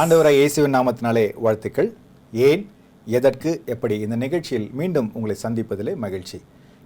[0.00, 1.88] ஆண்டவராய் இயேசுவின் நாமத்தினாலே வாழ்த்துக்கள்.
[2.32, 2.62] ஏன்?
[3.06, 3.50] எதற்கு?
[3.72, 3.94] எப்படி?
[4.00, 6.38] இந்த நிகழ்ச்சியில் மீண்டும் உங்களை சந்திப்பதிலே மகிழ்ச்சி.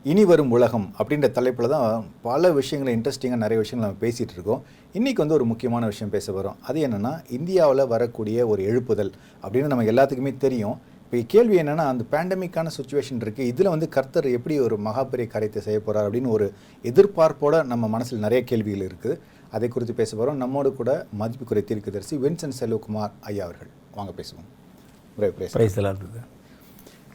[0.04, 4.62] இனி வரும் உலகம் அப்படின்ற தலைப்பில் தான் பல விஷயங்களை இன்ட்ரெஸ்டிங்காக நிறைய விஷயங்கள் நம்ம பேசிகிட்டு இருக்கோம்.
[4.98, 9.88] இன்றைக்கி வந்து ஒரு முக்கியமான விஷயம் பேச வரோம் அது என்னென்னா இந்தியாவில் வரக்கூடிய ஒரு எழுப்புதல் அப்படின்னு நம்ம
[9.92, 10.78] எல்லாத்துக்குமே தெரியும்.
[11.04, 15.80] இப்போ கேள்வி என்னென்னா அந்த பேண்டமிக்கான சுச்சுவேஷன் இருக்குது இதில் வந்து கர்த்தர் எப்படி ஒரு மகாபெரிய காரியத்தை செய்ய
[15.80, 16.46] போகிறார் அப்படின்னு ஒரு
[16.84, 19.18] எதிர்பார்ப்போட நம்ம மனசில் நிறைய கேள்விகள் இருக்குது.
[19.56, 23.70] அதை குறித்து பேச போகிறோம் நம்மோடு கூட மதிப்புக்குறை தீர்க்கதரிசி வின்சென்ட் செல்வகுமார் ஐயா அவர்கள்.
[23.96, 24.48] வாங்க பேசுவோம்.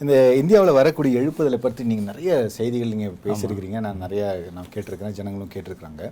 [0.04, 3.80] இந்த இந்தியாவில் வரக்கூடிய எழுப்புதலை பற்றி நீங்கள் நிறைய செய்திகள் நீங்கள் பேசியிருக்கிறீங்க.
[3.86, 4.24] நான் நிறைய
[4.58, 6.04] நான் கேட்டிருக்கிறேன் ஜனங்களும் கேட்டிருக்கிறாங்க.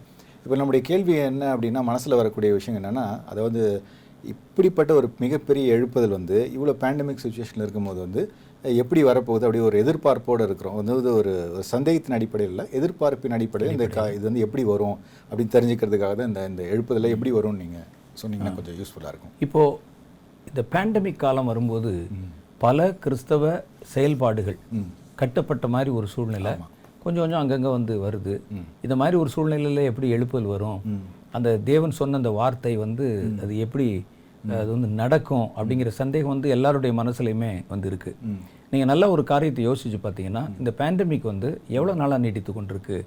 [0.43, 3.61] இப்போ நம்முடைய கேள்வி என்ன அப்படின்னா மனசில் வரக்கூடிய விஷயம் என்னென்னா அதாவது
[4.33, 8.21] இப்படிப்பட்ட ஒரு மிகப்பெரிய எழுப்புதல் வந்து இவ்வளோ பேண்டமிக் சுச்சுவேஷனில் இருக்கும்போது வந்து
[8.81, 10.75] எப்படி வரப்போகுது அப்படி ஒரு எதிர்பார்ப்போடு இருக்கிறோம்.
[10.79, 11.33] வந்து ஒரு ஒரு
[11.71, 14.97] சந்தேகத்தின் அடிப்படையில் இல்லை எதிர்பார்ப்பின் அடிப்படையில் இந்த கா இது வந்து எப்படி வரும்
[15.29, 17.87] அப்படின்னு தெரிஞ்சுக்கிறதுக்காக தான் இந்த இந்த எழுப்புதலை எப்படி வரும்னு நீங்கள்
[18.21, 19.33] சொன்னீங்கன்னா கொஞ்சம் யூஸ்ஃபுல்லாக இருக்கும்.
[19.47, 19.63] இப்போ
[20.49, 21.91] இந்த பேண்டமிக் காலம் வரும்போது
[22.65, 23.53] பல கிறிஸ்தவ
[23.93, 24.59] செயல்பாடுகள்
[25.21, 26.53] கட்டப்பட்ட மாதிரி ஒரு சூழ்நிலை
[27.03, 28.35] கொஞ்சம் கொஞ்சம் அங்கங்கே வந்து வருது.
[28.85, 30.79] இந்த மாதிரி ஒரு சூழ்நிலையில் எப்படி எழுப்புதல் வரும்?
[31.37, 33.05] அந்த தேவன் சொன்ன அந்த வார்த்தை வந்து
[33.43, 33.87] அது எப்படி
[34.57, 38.11] அது வந்து நடக்கும் அப்படிங்கிற சந்தேகம் வந்து எல்லாருடைய மனசுலையுமே வந்து இருக்கு.
[38.75, 42.97] நீங்கள் நல்ல ஒரு காரியத்தை யோசிச்சு பார்த்தீங்கன்னா இந்த பேண்டமிக் வந்து எவ்வளோ நாளாக நீடித்து கொண்டிருக்கு?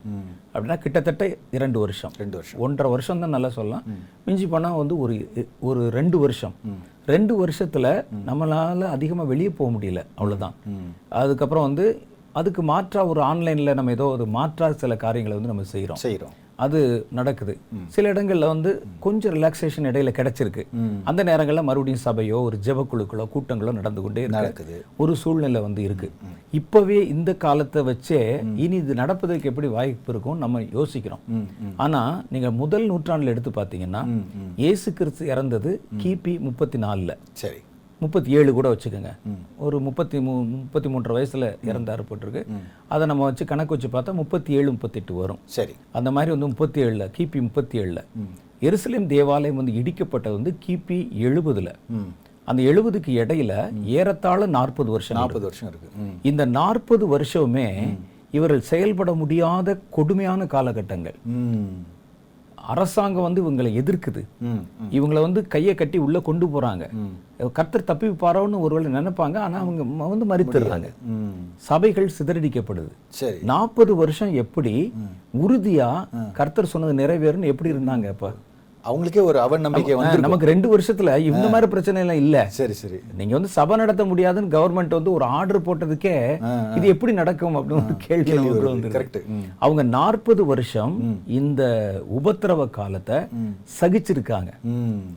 [0.52, 1.24] அப்படின்னா கிட்டத்தட்ட
[1.56, 2.12] இரண்டு வருஷம்.
[2.22, 2.60] ரெண்டு வருஷம்.
[2.66, 3.84] ஒன்றரை வருஷம் தான் நல்லா சொல்லலாம்.
[4.26, 5.16] மிஞ்சி போனால் வந்து ஒரு
[5.70, 6.54] ஒரு ரெண்டு வருஷம்.
[7.14, 7.86] ரெண்டு வருஷத்துல
[8.28, 10.00] நம்மளால அதிகமா வெளியே போக முடியல.
[10.18, 10.56] அவ்வளவுதான்.
[11.22, 11.86] அதுக்கப்புறம் வந்து
[12.40, 16.00] அதுக்கு மாற்றா ஒரு ஆன்லைன்ல நம்ம ஏதோ ஒரு மாற்றா சில காரியங்களை வந்து நம்ம செய்றோம்.
[16.06, 16.80] செய்கிறோம் அது
[17.18, 17.54] நடக்குது.
[17.94, 18.70] சில இடங்கள்ல வந்து
[19.04, 20.62] கொஞ்சம் ரிலாக்ஸேஷன் இடையில கிடைச்சிருக்கு.
[21.04, 24.76] அந்த நேரங்கள்ல மறுபடியும் சபையோ ஒரு ஜெபக்குழுக்களோ கூட்டங்களோ நடந்து கொண்டே நடக்குது.
[24.96, 26.10] ஒரு சூழ்நிலை வந்து இருக்கு.
[26.60, 28.20] இப்பவே இந்த காலத்தை வச்சே
[28.64, 31.24] இனி இது நடப்பதற்கு எப்படி வாய்ப்பு இருக்கும் நம்ம யோசிக்கிறோம்.
[31.76, 34.02] ஆனா நீங்க முதல் நூற்றாண்டுல எடுத்து பார்த்தீங்கன்னா
[34.56, 37.14] இயேசு கிறிஸ்து இறந்தது கிபி முப்பத்தி நாலுல.
[37.32, 37.60] சரி.
[38.00, 39.16] முப்பத்தி ஏழு கூட வச்சுக்கோங்க.
[39.58, 42.46] ஒரு முப்பத்தி மூ முப்பத்தி மூன்று வயசுல இறந்தாரு போட்டிருக்கு.
[42.88, 45.38] அதை நம்ம வச்சு கணக்கு வச்சு பார்த்தா முப்பத்தி ஏழு முப்பத்தெட்டு வரும்.
[45.44, 45.72] சரி.
[45.92, 48.04] அந்த மாதிரி வந்து முப்பத்தி ஏழுல கிபி முப்பத்தி ஏழுல.
[48.60, 51.74] எருசலேம் தேவாலயம் வந்து இடிக்கப்பட்டது வந்து கிபி எழுபதுல.
[52.44, 55.88] அந்த எழுபதுக்கு இடையில ஏறத்தாழ நாற்பது வருஷம் நாற்பது வருஷம் இருக்கு.
[56.22, 57.98] இந்த நாற்பது வருஷமே
[58.30, 61.14] இவர்கள் செயல்பட முடியாத கொடுமையான காலகட்டங்கள்.
[62.66, 64.24] அரசாங்கம் வந்து இவங்களை எதிர்க்குது.
[64.90, 66.90] இவங்களை வந்து கையை கட்டி உள்ள கொண்டு போறாங்க.
[67.52, 70.88] கர்த்தர் தப்பி பாரோன்னு ஒருவேளை நினைப்பாங்க ஆனா அவங்க வந்து மறுத்துடுறாங்க.
[71.56, 72.88] சபைகள் சிதறடிக்கப்படுது.
[73.08, 73.36] சரி.
[73.42, 74.92] நாற்பது வருஷம் எப்படி
[75.38, 78.32] உறுதியா கர்த்தர் சொன்னது நிறைவேறும்னு எப்படி இருந்தாங்க அப்ப?
[78.88, 82.36] அவங்களுக்கே ஒரு அவநம்பிக்கை நம்பிக்கை வந்து நமக்கு ரெண்டு வருஷத்துல இந்த மாதிரி பிரச்சனை எல்லாம் இல்ல.
[82.58, 82.98] சரி சரி.
[83.18, 86.14] நீங்க வந்து சபை நடத்த முடியாதுன்னு கவர்மெண்ட் வந்து ஒரு ஆர்டர் போட்டதுக்கே
[86.76, 88.36] இது எப்படி நடக்கும் அப்படின்னு கேள்வி.
[88.96, 89.18] கரெக்ட்
[89.58, 90.94] அவங்க நாற்பது வருஷம்
[91.40, 91.62] இந்த
[92.20, 93.18] உபத்திரவ காலத்தை
[93.80, 94.50] சகிச்சிருக்காங்க.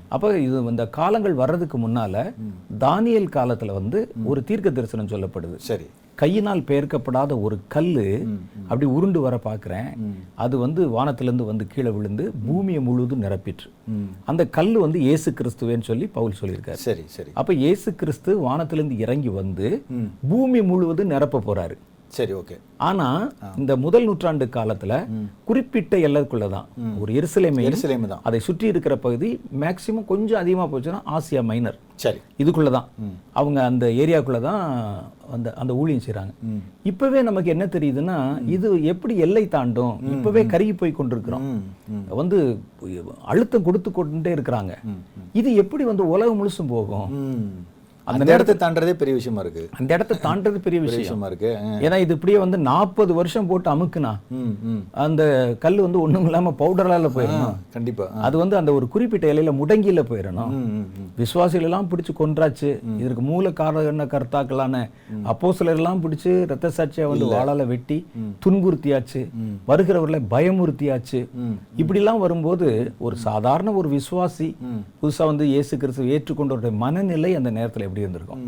[0.10, 2.24] அப்ப இது இந்த காலங்கள் வர்றதுக்கு முன்னால
[2.86, 4.00] தானியேல் காலத்துல வந்து
[4.32, 5.58] ஒரு தீர்க்க தரிசனம் சொல்லப்படுது.
[5.72, 5.88] சரி.
[6.16, 8.06] கையினால் பெயர்க்கப்படாத ஒரு கல்லு
[8.68, 9.90] அப்படி உருண்டு வர பார்க்கிறேன்.
[10.36, 13.70] அது வந்து வானத்திலிருந்து வந்து கீழே விழுந்து பூமியை முழுவதும் நிரப்பிற்று.
[14.26, 16.82] அந்த கல்லு வந்து இயேசு கிறிஸ்துவேன்னு சொல்லி பவுல் சொல்லியிருக்காரு.
[16.88, 17.32] சரி சரி.
[17.34, 19.70] அப்ப இயேசு கிறிஸ்து வானத்திலிருந்து இறங்கி வந்து.
[20.30, 21.78] பூமி முழுவதும் நிரப்ப போறாரு.
[22.16, 22.56] சரி ஓகே
[22.88, 23.06] ஆனா
[23.60, 24.94] இந்த முதல் நூற்றாண்டு காலத்துல
[25.50, 26.68] குறிப்பிட்ட எல்லைக்குள்ளதான்.
[27.02, 29.30] ஒரு எருசலேமை எருசலேம் தான் அதை சுற்றி இருக்கிற பகுதி
[29.64, 32.20] மேக்சிமம் கொஞ்சம் அதிகமா போச்சுன்னா ஆசியா மைனர் சரி.
[32.42, 32.88] இதுக்குள்ளதான்.
[33.40, 34.62] அவங்க அந்த ஏரியாக்குள்ள தான்
[35.36, 36.34] அந்த அந்த ஊழியம் செய்றாங்க.
[36.92, 38.18] இப்பவே நமக்கு என்ன தெரியுதுன்னா
[38.56, 39.96] இது எப்படி எல்லை தாண்டும்?
[40.16, 41.46] இப்பவே கருகி போய் கொண்டிருக்கிறோம்.
[42.22, 42.40] வந்து
[43.34, 44.74] அழுத்தம் கொடுத்து கொண்டே இருக்கிறாங்க.
[45.42, 47.10] இது எப்படி வந்து உலகம் முழுசும் போகும்?
[48.10, 49.64] அந்த இடத்தை தாண்டறதே பெரிய விஷயமா இருக்கு.
[49.80, 51.26] அந்த இடத்தை தாண்டது பெரிய விஷயம்.
[51.30, 51.52] இருக்கு.
[51.86, 54.14] ஏன்னா இது இப்படியே வந்து நாற்பது வருஷம் போட்டு அமுக்குனா
[55.06, 55.24] அந்த
[55.64, 57.56] கல் வந்து ஒண்ணும் இல்லாம பவுடரால போயிடணும்.
[57.76, 58.06] கண்டிப்பா.
[58.28, 60.54] அது வந்து அந்த ஒரு குறிப்பிட்ட இலையில முடங்கில போயிடணும்.
[61.22, 62.72] விசுவாசிகள் எல்லாம் பிடிச்சு கொன்றாச்சு.
[63.02, 64.84] இதற்கு மூல காரண கர்த்தாக்களான
[65.34, 68.00] அப்போஸ்தலர் எல்லாம் பிடிச்சு ரத்த சாட்சியா வந்து வாளால வெட்டி
[68.46, 69.24] துன்புறுத்தியாச்சு.
[69.70, 71.22] வருகிறவர்களை பயமுறுத்தியாச்சு.
[71.82, 72.68] இப்படி எல்லாம் வரும்போது
[73.08, 74.50] ஒரு சாதாரண ஒரு விசுவாசி
[75.02, 78.44] புதுசா வந்து இயேசு கிறிஸ்து ஏற்றுக்கொண்டவருடைய மனநிலை அந்த நேரத்துல எப்படி இருந்திருக்கும்?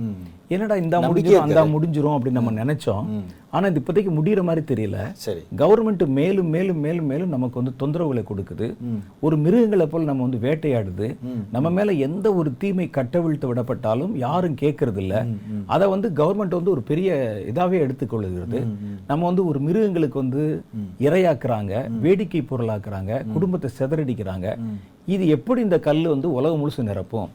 [0.55, 3.05] என்னடா இந்த முடிஞ்சிரும் அந்த முடிஞ்சிரும் அப்படின்னு நம்ம நினைச்சோம்.
[3.55, 4.97] ஆனா இது இப்போதைக்கு முடியிற மாதிரி தெரியல.
[5.23, 5.41] சரி.
[5.61, 8.67] கவர்மெண்ட் மேலும் மேலும் மேலும் மேலும் நமக்கு வந்து தொந்தரவுகளை கொடுக்குது.
[9.25, 11.07] ஒரு மிருகங்களை போல் நம்ம வந்து வேட்டையாடுது.
[11.55, 15.25] நம்ம மேல எந்த ஒரு தீமை கட்டவிழ்த்து விடப்பட்டாலும் யாரும் கேட்கறது இல்ல
[15.75, 17.09] அதை வந்து கவர்மெண்ட் வந்து ஒரு பெரிய
[17.51, 18.61] இதாவே எடுத்துக்கொள்ளுகிறது
[19.07, 20.43] நம்ம வந்து ஒரு மிருகங்களுக்கு வந்து
[21.07, 21.73] இரையாக்குறாங்க
[22.05, 24.49] வேடிக்கை பொருளாக்குறாங்க குடும்பத்தை சிதறடிக்கிறாங்க.
[25.07, 27.29] இது எப்படி இந்த கல் வந்து உலகம் முழுசு நிரப்பும்?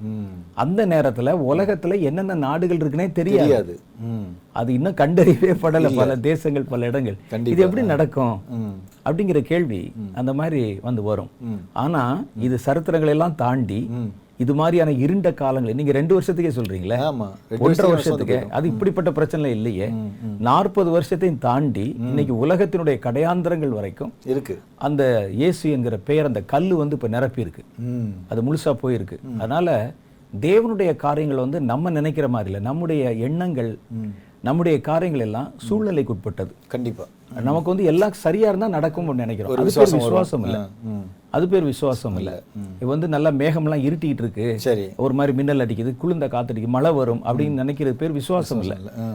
[0.63, 3.75] அந்த நேரத்துல உலகத்துல என்னென்ன நாடுகள் இருக்குன்னே தெரியாது.
[4.59, 7.17] அது இன்னும் கண்டறியவே படல பல தேசங்கள் பல இடங்கள்.
[7.53, 8.37] இது எப்படி நடக்கும்?
[9.07, 9.83] அப்படிங்கிற கேள்வி
[10.21, 11.31] அந்த மாதிரி வந்து வரும்.
[11.85, 12.05] ஆனா
[12.47, 13.81] இது சரித்திரங்களை எல்லாம் தாண்டி
[14.45, 16.99] இது மாதிரியான இருண்ட காலங்கள் நீங்க ரெண்டு வருஷத்துக்கே சொல்றீங்களே?
[17.09, 17.27] ஆமா.
[17.65, 19.89] ஒன்றரை வருஷத்துக்கு அது இப்படிப்பட்ட பிரச்சனை இல்லையே.
[20.49, 24.57] நாற்பது வருஷத்தையும் தாண்டி இன்னைக்கு உலகத்தினுடைய கடையாந்திரங்கள் வரைக்கும் இருக்கு.
[24.89, 25.03] அந்த
[25.41, 27.65] இயேசு என்கிற பெயர் அந்த கல்லு வந்து இப்ப நிரப்பி இருக்கு
[28.31, 29.19] அது முழுசா போயிருக்கு.
[29.41, 29.69] அதனால
[30.47, 32.65] தேவனுடைய காரியங்கள் வந்து நம்ம நினைக்கிற மாதிரி இல்லை.
[32.71, 33.71] நம்முடைய எண்ணங்கள்
[34.49, 36.53] நம்முடைய காரியங்கள் எல்லாம் சூழ்நிலைக்கு உட்பட்டது.
[36.75, 37.05] கண்டிப்பா.
[37.47, 39.65] நமக்கு வந்து எல்லாம் சரியா இருந்தா நடக்கும்னு நினைக்கிறோம்.
[39.71, 40.59] விசுவாசம் இல்ல.
[41.35, 42.31] அது பேர் விசுவாசம் இல்ல.
[42.77, 44.85] இது வந்து நல்லா மேகம்லாம் இருட்டிட்டு இருக்கு சரி.
[44.97, 48.75] ஒரு மாதிரி மின்னல் அடிக்குது குளிர்ந்த காத்தடிக்குது மழை வரும் அப்படின்னு நினைக்கிறது பேர் விசுவாசம் இல்ல.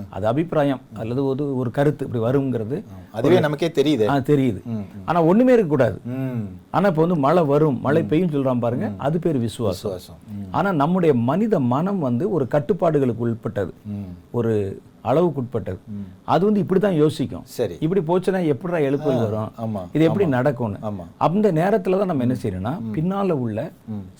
[0.09, 2.77] அது அபிப்பிராயம் அல்லது ஒரு ஒரு கருத்து இப்படி வருங்கிறது.
[3.11, 4.05] அதுவே நமக்கே தெரியுது.
[4.07, 4.61] ஆ, தெரியுது.
[5.05, 5.97] ஆனா ஒண்ணுமே இருக்கக்கூடாது.
[6.71, 10.19] ஆனா இப்போ வந்து மழை வரும் மழை பெய்யும் சொல்றான் பாருங்க அது பேர் விசுவாசம்.
[10.51, 13.73] ஆனா நம்முடைய மனித மனம் வந்து ஒரு கட்டுப்பாடுகளுக்கு உட்பட்டது
[14.31, 14.53] ஒரு
[15.09, 15.79] அளவுக்கு உட்பட்டது
[16.33, 17.45] அது வந்து இப்படிதான் யோசிக்கும்.
[17.57, 17.75] சரி.
[17.85, 19.53] இப்படி போச்சுன்னா எப்படிடா எழுப்புதல் வரும்?
[19.95, 20.79] இது எப்படி நடக்கும்னு.
[21.27, 23.59] அந்த நேரத்துல தான் நம்ம என்ன செய்யணும்னா பின்னால உள்ள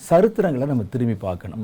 [0.10, 1.62] சரித்திரங்களை நம்ம திரும்பி பார்க்கணும்.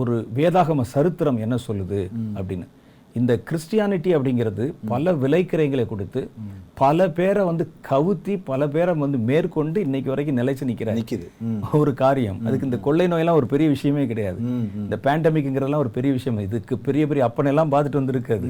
[0.00, 2.00] ஒரு வேதாகம சரித்திரம் என்ன சொல்லுது
[2.38, 2.66] அப்படின்னு.
[3.12, 6.30] இந்த கிறிஸ்டியானிட்டி அப்படிங்கிறது பல விலைக்கிரைகளை கொடுத்து
[6.74, 11.28] பல பேரை வந்து கவுத்தி பல பேரை வந்து மேற்கொண்டு இன்னைக்கு வரைக்கும் நிலைச்சு நிக்கிற நிக்குது.
[11.40, 11.62] ம்.
[11.72, 12.38] ஒரு காரியம்.
[12.44, 14.38] அதுக்கு இந்த கொள்ளை நோயெல்லாம் ஒரு பெரிய விஷயமே கிடையாது.
[14.76, 16.38] இந்த பேண்டமிக்ங்கிறதெல்லாம் ஒரு பெரிய விஷயம்.
[16.38, 18.48] இதுக்கு பெரிய பெரிய அப்பனெல்லாம் பார்த்துட்டு வந்திருக்காது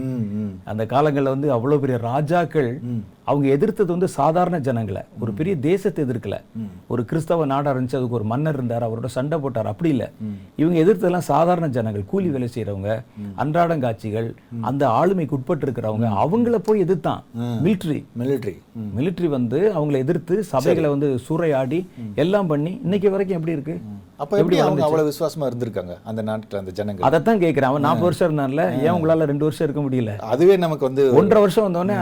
[0.65, 2.81] அந்த காலங்கள்ல வந்து அவ்வளவு பெரிய ராஜாக்கள்
[3.25, 5.03] அவங்க எதிர்த்தது வந்து சாதாரண ஜனங்களை.
[5.21, 6.41] ஒரு பெரிய தேசத்தை எதிர்க்கல.
[6.87, 8.83] ஒரு கிறிஸ்தவ நாடா இருந்துச்சு அதுக்கு ஒரு மன்னர் இருந்தார்.
[8.83, 9.67] அவரோட சண்டை போட்டார்.
[9.67, 10.11] அப்படி இல்ல.
[10.57, 12.05] இவங்க எதிர்த்ததெல்லாம் சாதாரண ஜனங்கள்.
[12.05, 13.05] கூலி வேலை செய்யறவங்க
[13.39, 17.23] அன்றாடங்காட்சிகள் அந்த ஆளுமைக்கு உட்பட்டு இருக்கிறவங்க அவங்கள போய் எதிர்த்தான்.
[17.65, 18.55] மிலிட்ரி மிலிட்ரி
[18.97, 21.81] மிலிட்ரி வந்து அவங்களை எதிர்த்து சபைகளை வந்து சூறையாடி
[22.15, 23.77] எல்லாம் பண்ணி இன்னைக்கு வரைக்கும் எப்படி இருக்கு?
[24.23, 27.07] அப்ப எப்படி அவங்க அவ்வளவு விசுவாசமா இருந்திருக்காங்க அந்த நாட்டுல அந்த ஜனங்கள்?
[27.09, 30.13] அதைத்தான் கேட்கிறேன் அவன் நாற்பது வருஷம் இருந்தான்ல ஏன் உங்களால ரெண்டு வருஷம் இருக்க முடியல?
[30.33, 31.97] அதுவே நமக்கு வந்து ஒன்றரை வருஷம் வந்தோடனே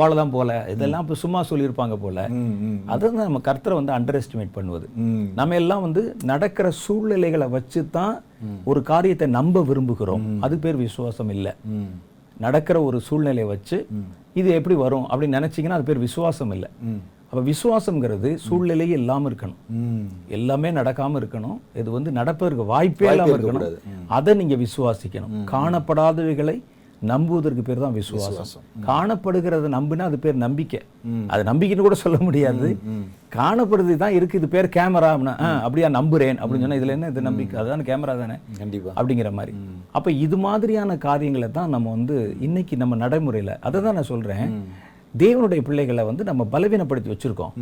[0.00, 0.56] வாழதான் போல.
[0.74, 2.24] இதெல்லாம் இப்ப சும்மா சொல்லியிருப்பாங்க போல.
[2.94, 4.88] அதான் நம்ம கர்த்தரை வந்து அண்டர் எஸ்டிமேட் பண்ணுவது
[5.40, 8.16] நம்ம எல்லாம் வந்து நடக்கிற சூழ்நிலைகளை வச்சு தான்
[8.70, 10.24] ஒரு காரியத்தை நம்ப விரும்புகிறோம்.
[10.46, 11.54] அது பேர் விசுவாசம் இல்லை.
[12.46, 13.76] நடக்கிற ஒரு சூழ்நிலையை வச்சு
[14.40, 16.68] இது எப்படி வரும் அப்படின்னு நினைச்சீங்கன்னா அது பேர் விசுவாசம் இல்லை.
[17.30, 19.58] அப்ப விசுவாசம்ங்கிறது சூழ்நிலையே இல்லாம இருக்கணும்.
[20.36, 21.58] எல்லாமே நடக்காம இருக்கணும்.
[21.80, 23.66] இது வந்து நடப்பதற்கு வாய்ப்பே இல்லாம இருக்கணும்.
[24.18, 25.36] அதை நீங்க விசுவாசிக்கணும்.
[25.54, 26.56] காணப்படாதவைகளை
[27.10, 28.62] நம்புவதற்கு பேர் தான் விசுவாசம்.
[28.86, 30.80] காணப்படுகிறத நம்பினா அது பேர் நம்பிக்கை.
[31.32, 32.68] அது நம்பிக்கைன்னு கூட சொல்ல முடியாது.
[33.36, 34.38] காணப்படுறது தான் இருக்கு.
[34.40, 35.10] இது பேர் கேமரா
[35.66, 36.38] அப்படியா நம்புறேன்.
[36.40, 37.12] அப்படின்னு சொன்னா இதுல என்ன?
[37.12, 37.56] இது நம்பிக்கை.
[37.60, 38.38] அதுதானே கேமரா தானே?
[38.62, 38.90] கண்டிப்பா.
[38.98, 39.54] அப்படிங்கிற மாதிரி.
[39.98, 44.48] அப்ப இது மாதிரியான காரியங்களை தான் நம்ம வந்து இன்னைக்கு நம்ம நடைமுறையில அதை தான் நான் சொல்றேன்.
[45.14, 47.52] தேவனுடைய பிள்ளைகளை வந்து நம்ம பலவீனப்படுத்தி வச்சிருக்கோம்.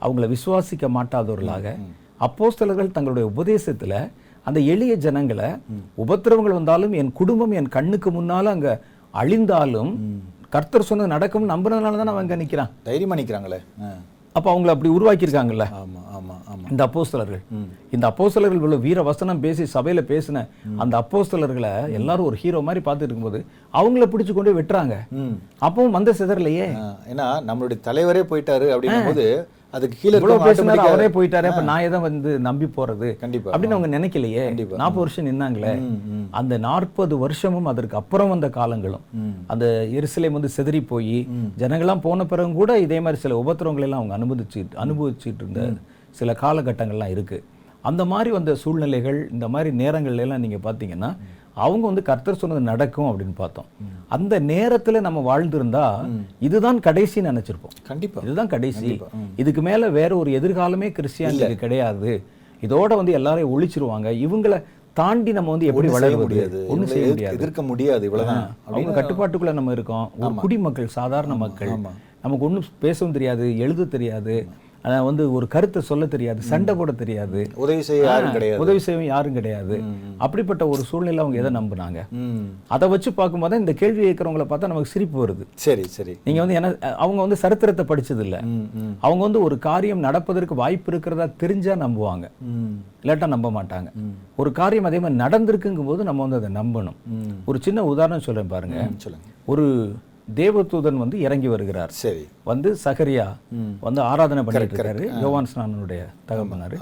[0.00, 1.66] அவங்கள விசுவாசிக்க மாட்டாதவர்களாக
[2.20, 3.94] அப்போஸ்தலர்கள் தங்களுடைய உபதேசத்துல
[4.46, 5.48] அந்த எளிய ஜனங்களை
[5.96, 8.70] உபத்திரவங்கள் வந்தாலும் என் குடும்பம் என் கண்ணுக்கு முன்னால அங்க
[9.14, 9.92] அழிந்தாலும்
[10.50, 12.70] கர்த்தர் சொன்னது நடக்கும் நம்புறதுனால தான் அவன் அங்க நிக்கிறான்.
[12.82, 13.58] தைரியமா நிக்கிறாங்களே.
[13.82, 13.90] ஆ.
[14.36, 15.64] அப்ப அவங்கள அப்படி உருவாக்கியிருக்காங்கல்ல.
[15.72, 16.31] ஆமா ஆமா ஆமா.
[16.72, 17.42] இந்த அப்போஸ்தலர்கள்.
[17.94, 20.44] இந்த அப்போஸ்தலர்கள் இவ்வளவு வீர வசனம் பேசி சபையில பேசின
[20.82, 23.40] அந்த அப்போஸ்தலர்களை எல்லாரும் ஒரு ஹீரோ மாதிரி பார்த்துட்டு இருக்கும்போது
[23.80, 24.94] அவங்கள பிடிச்சு கொண்டு வெட்டுறாங்க.
[25.66, 26.68] அப்பவும் வந்த சிதறலையே.
[27.12, 29.26] ஏன்னா நம்மளுடைய தலைவரே போயிட்டாரு அப்படின்னும் போது
[29.76, 31.48] அதுக்கு கீழே இவ்வளவு பேசினாரு அவரே போயிட்டாரு.
[31.50, 33.08] அப்ப நான் எதை வந்து நம்பி போறது?
[33.20, 33.50] கண்டிப்பா.
[33.52, 34.42] அப்படின்னு அவங்க நினைக்கலையே.
[34.48, 34.80] கண்டிப்பா.
[34.80, 35.72] நாற்பது வருஷம் நின்னாங்களே.
[36.40, 39.04] அந்த நாற்பது வருஷமும் அதற்கு அப்புறம் வந்த காலங்களும்.
[39.52, 39.66] அந்த
[39.98, 41.16] எருசலேம் வந்து சிதறி போய்
[41.62, 45.62] ஜனங்கள்லாம் போன பிறகு கூட இதே மாதிரி சில உபத்திரவங்களை எல்லாம் அவங்க அனுபவிச்சு அனுபவிச்சுட்டு இருந்த
[46.12, 47.38] சில காலகட்டங்கள்லாம் இருக்கு.
[47.80, 51.16] அந்த மாதிரி வந்த சூழ்நிலைகள் இந்த மாதிரி நேரங்கள்ல எல்லாம் நீங்க பார்த்தீங்கன்னா
[51.54, 53.64] அவங்க வந்து கர்த்தர் சொன்னது நடக்கும் அப்படின்னு பார்த்தோம்.
[54.08, 55.86] அந்த நேரத்துல நம்ம வாழ்ந்திருந்தா
[56.40, 57.74] இதுதான் கடைசின்னு நினைச்சிருப்போம்.
[57.86, 58.20] கண்டிப்பா.
[58.22, 59.00] இதுதான் கடைசி.
[59.36, 62.22] இதுக்கு மேல வேற ஒரு எதிர்காலமே கிறிஸ்டியானிக்கு கிடையாது.
[62.60, 64.08] இதோட வந்து எல்லாரையும் ஒழிச்சிருவாங்க.
[64.24, 66.58] இவங்கள தாண்டி நம்ம வந்து எப்படி வளர முடியாது.
[66.70, 67.36] இவங்களை செய்ய முடியாது.
[67.36, 68.50] எதிர்க்க முடியாது இவ்வளவுதான்.
[68.64, 70.10] அவங்க கட்டுப்பாட்டுக்குள்ள நம்ம இருக்கோம்.
[70.18, 71.70] ஒரு குடிமக்கள் சாதாரண மக்கள்.
[72.22, 74.46] நமக்கு ஒண்ணும் பேசவும் தெரியாது எழுத தெரியாது.
[74.84, 77.40] அஹ் வந்து ஒரு கருத்தை சொல்ல தெரியாது சண்டை போட தெரியாது.
[77.54, 78.60] உதவி செய்ய யாரும் கிடையாது.
[78.60, 79.76] உதவி செய்ய யாரும் கிடையாது.
[80.18, 82.00] அப்படிப்பட்ட ஒரு சூழ்நிலை அவங்க எதை நம்புனாங்க?
[82.68, 85.44] அதை வச்சு பார்க்கும்போது இந்த கேள்வி கேட்கறவங்கள பார்த்தா நமக்கு சிரிப்பு வருது.
[85.56, 86.18] சரி சரி.
[86.24, 88.96] நீங்க வந்து என்ன அவங்க வந்து சரித்திரத்தை படிச்சது இல்ல ம் ம்.
[89.00, 92.26] அவங்க வந்து ஒரு காரியம் நடப்பதற்கு வாய்ப்பு இருக்கிறதா தெரிஞ்சா நம்புவாங்க.
[93.02, 93.88] இல்லாட்டா நம்ப மாட்டாங்க.
[94.36, 96.98] ஒரு காரியம் அதே மாதிரி நடந்திருக்குங்கும் போது நம்ம வந்து அதை நம்பணும்.
[97.44, 98.88] ஒரு சின்ன உதாரணம் சொல்றேன் பாருங்க.
[98.96, 99.26] சொல்லுங்க.
[99.44, 99.64] ஒரு
[100.34, 101.90] தேவதூதன் வந்து இறங்கி வருகிறார்.
[101.90, 102.28] சரி.
[102.44, 103.26] வந்து சகரியா
[103.80, 105.20] வந்து ஆராதனை பண்ணிட்டு இருக்காரு.
[105.20, 106.76] யோவான் ஸ்நானனுடைய தகப்பனாரு.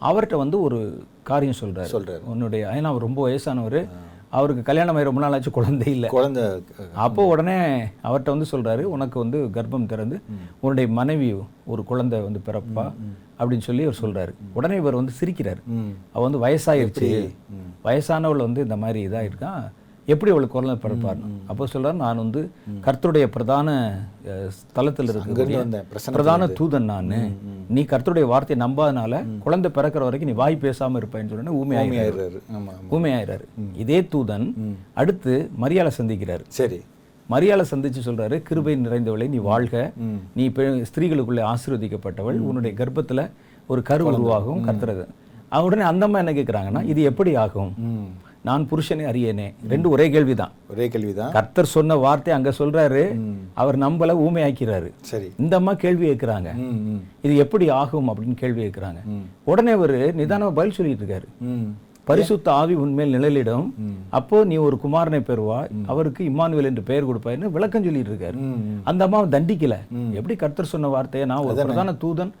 [0.00, 1.88] அவர்கிட்ட வந்து ஒரு காரியம் சொல்றாரு.
[1.92, 2.20] சொல்றாரு.
[2.20, 3.88] உன்னுடைய ஏன்னா அவர் ரொம்ப வயசானவர்.
[4.30, 6.08] அவருக்கு கல்யாணம் ஆகி ரொம்ப நாள் ஆச்சு குழந்தை இல்லை.
[6.08, 6.64] குழந்தை
[6.94, 10.20] அப்போ உடனே அவர்கிட்ட வந்து சொல்றாரு உனக்கு வந்து கர்ப்பம் திறந்து
[10.60, 11.34] உன்னுடைய மனைவி
[11.66, 12.92] ஒரு குழந்தை வந்து பிறப்பா?
[13.38, 14.34] அப்படின்னு சொல்லி அவர் சொல்றாரு.
[14.52, 15.60] உடனே இவர் வந்து சிரிக்கிறார்.
[16.12, 17.28] அவ வந்து வயசாயிருச்சு.
[17.84, 19.70] வயசானவள் வந்து இந்த மாதிரி இதாயிருக்கான்
[20.08, 21.20] எப்படி அவளுக்கு குழந்தை பிறப்பார்
[21.50, 22.40] அப்போ சொல்றாரு நான் வந்து
[22.84, 23.68] கர்த்தருடைய பிரதான
[24.56, 27.08] ஸ்தலத்தில் அங்கிருந்து இருக்க வந்தேன் பிரசன்ன பிரதான தூதன் நான்.
[27.76, 32.72] நீ கர்த்தருடைய வார்த்தையை நம்பாதனால குழந்தை பிறக்கிற வரைக்கும் நீ வாய் பேசாம இருப்பேன்னு சொன்னேன் ஊமையாயிரு ஆயிடுறாரு ஆமா
[32.76, 32.90] ஆமா.
[32.96, 33.46] ஊமையாயிராரு
[33.84, 34.46] இதே தூதன்
[35.02, 35.32] அடுத்து
[35.64, 36.44] மரியாதை சந்திக்கிறார்.
[36.58, 36.78] சரி.
[37.28, 39.74] மரியாதை சந்திச்சு சொல்றாரு கிருபை நிறைந்தவளை நீ வாழ்க.
[40.38, 40.44] நீ
[40.90, 42.38] ஸ்திரீகளுக்குள்ளே ஆசீர்வதிக்கப்பட்டவள்.
[42.48, 43.22] உன்னுடைய கர்ப்பத்துல
[43.66, 45.04] ஒரு கரு உருவாகும் கர்த்தரது.
[45.66, 47.72] உடனே அந்த அம்மா என்ன கேக்குறாங்கன்னா இது எப்படி ஆகும்
[48.46, 49.46] நான் புருஷனை அறியேனே.
[49.68, 50.52] ரெண்டு ஒரே கேள்விதான்.
[50.70, 51.32] ஒரே கேள்விதான்.
[51.32, 53.02] கர்த்தர் சொன்ன வார்த்தை அங்க சொல்றாரு.
[53.54, 54.90] அவர் நம்பல ஊமையாக்கிறாரு.
[55.00, 55.28] சரி.
[55.38, 56.48] இந்த அம்மா கேள்வி கேட்குறாங்க.
[57.22, 59.02] இது எப்படி ஆகும் அப்படின்னு கேள்வி கேட்குறாங்க.
[59.44, 61.26] உடனே அவர் நிதானமா பதில் சொல்லிட்டு இருக்காரு.
[62.04, 63.70] பரிசுத்த ஆவி உண்மையில் நிழலிடும்.
[64.08, 65.70] அப்போ நீ ஒரு குமாரனை பெறுவாய்.
[65.86, 68.38] அவருக்கு இம்மானுவேல் என்று பெயர் கொடுப்பாய்ன்னு விளக்கம் சொல்லிட்டு இருக்காரு.
[68.84, 69.76] அந்த அம்மாவை தண்டிக்கல.
[70.12, 71.28] எப்படி கர்த்தர் சொன்ன வார்த்தையை?
[71.28, 72.32] நான் ஒரு பிரதான தூதன்.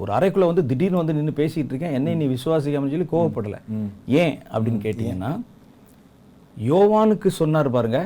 [0.00, 1.96] ஒரு அறைக்குள்ள வந்து திடீர்னு வந்து நின்னு பேசிட்டு இருக்கேன்.
[1.98, 3.56] என்னை நீ விசுவாசிக்காம சொல்லி கோவப்படல.
[4.22, 5.32] ஏன் அப்படின்னு கேட்டீங்கன்னா
[6.56, 7.98] யோவானுக்கு சொன்னார் பாருங்க.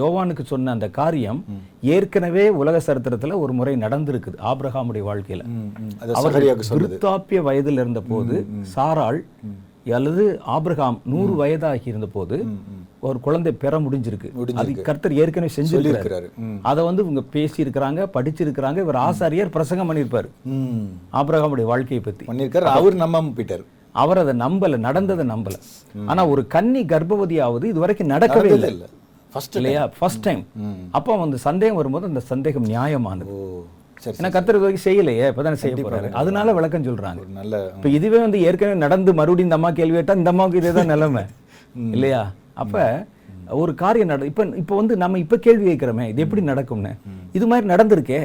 [0.00, 1.40] யோவானுக்கு சொன்ன அந்த காரியம்
[1.96, 5.44] ஏற்கனவே உலக சரித்திரத்துல ஒரு முறை நடந்திருக்குது ஆபிரகாமுடைய வாழ்க்கையில.
[6.20, 6.38] அவர்
[6.78, 9.20] விருத்தாப்பிய வயதில் இருந்த போது சாராள்
[9.98, 10.24] அல்லது
[10.56, 12.36] ஆபிரகாம் நூறு வயதாகி இருந்த போது
[13.08, 14.28] ஒரு குழந்தை பெற முடிஞ்சிருக்கு.
[14.60, 16.58] அது கர்த்தர் ஏற்கனவே செஞ்சிருக்காரு இருக்கிறாரு ம்.
[16.62, 20.28] அதை வந்து இவங்க பேசி இருக்கிறாங்க படிச்சிருக்கிறாங்க இவர் ஆசாரியர் பிரசங்கம் பண்ணியிருப்பாரு.
[21.20, 22.24] ஆபிரகாமுடைய வாழ்க்கையை பத்தி.
[22.30, 22.68] பண்ணியிருக்காரு.
[22.78, 23.64] அவர் நம்பாம போயிட்டாரு.
[23.94, 25.56] அவர் அதை நம்பல நடந்ததை நம்பல.
[26.06, 28.70] ஆனா ஒரு கன்னி கர்ப்பவதியாவது இது வரைக்கும் நடக்கவே இல்லை.
[29.34, 29.84] ஃபர்ஸ்ட் இல்லையா?
[29.98, 30.42] ஃபர்ஸ்ட் டைம்
[30.90, 33.32] அப்போ அந்த சந்தேகம் வரும்போது அந்த சந்தேகம் நியாயமானது.
[34.12, 36.08] ஏன்னா கர்த்தர் இது வரைக்கும் செய்யலையே இப்பதான் செய்ய போறாரு.
[36.20, 37.22] அதனால விளக்கம் சொல்றாங்க.
[37.38, 41.22] நல்ல இப்ப இதுவே வந்து ஏற்கனவே நடந்து மறுபடியும் இந்த அம்மா கேள்வி கேட்டா இந்த அம்மாவுக்கு இதேதான் நிலைமை.
[41.96, 42.22] இல்லையா?
[42.54, 42.82] அப்ப
[43.60, 46.92] ஒரு காரியம் நட இப்ப இப்ப வந்து நம்ம இப்ப கேள்வி கேட்கிறோமே இது எப்படி நடக்கும்னு?
[47.32, 48.20] இது மாதிரி நடந்திருக்கே.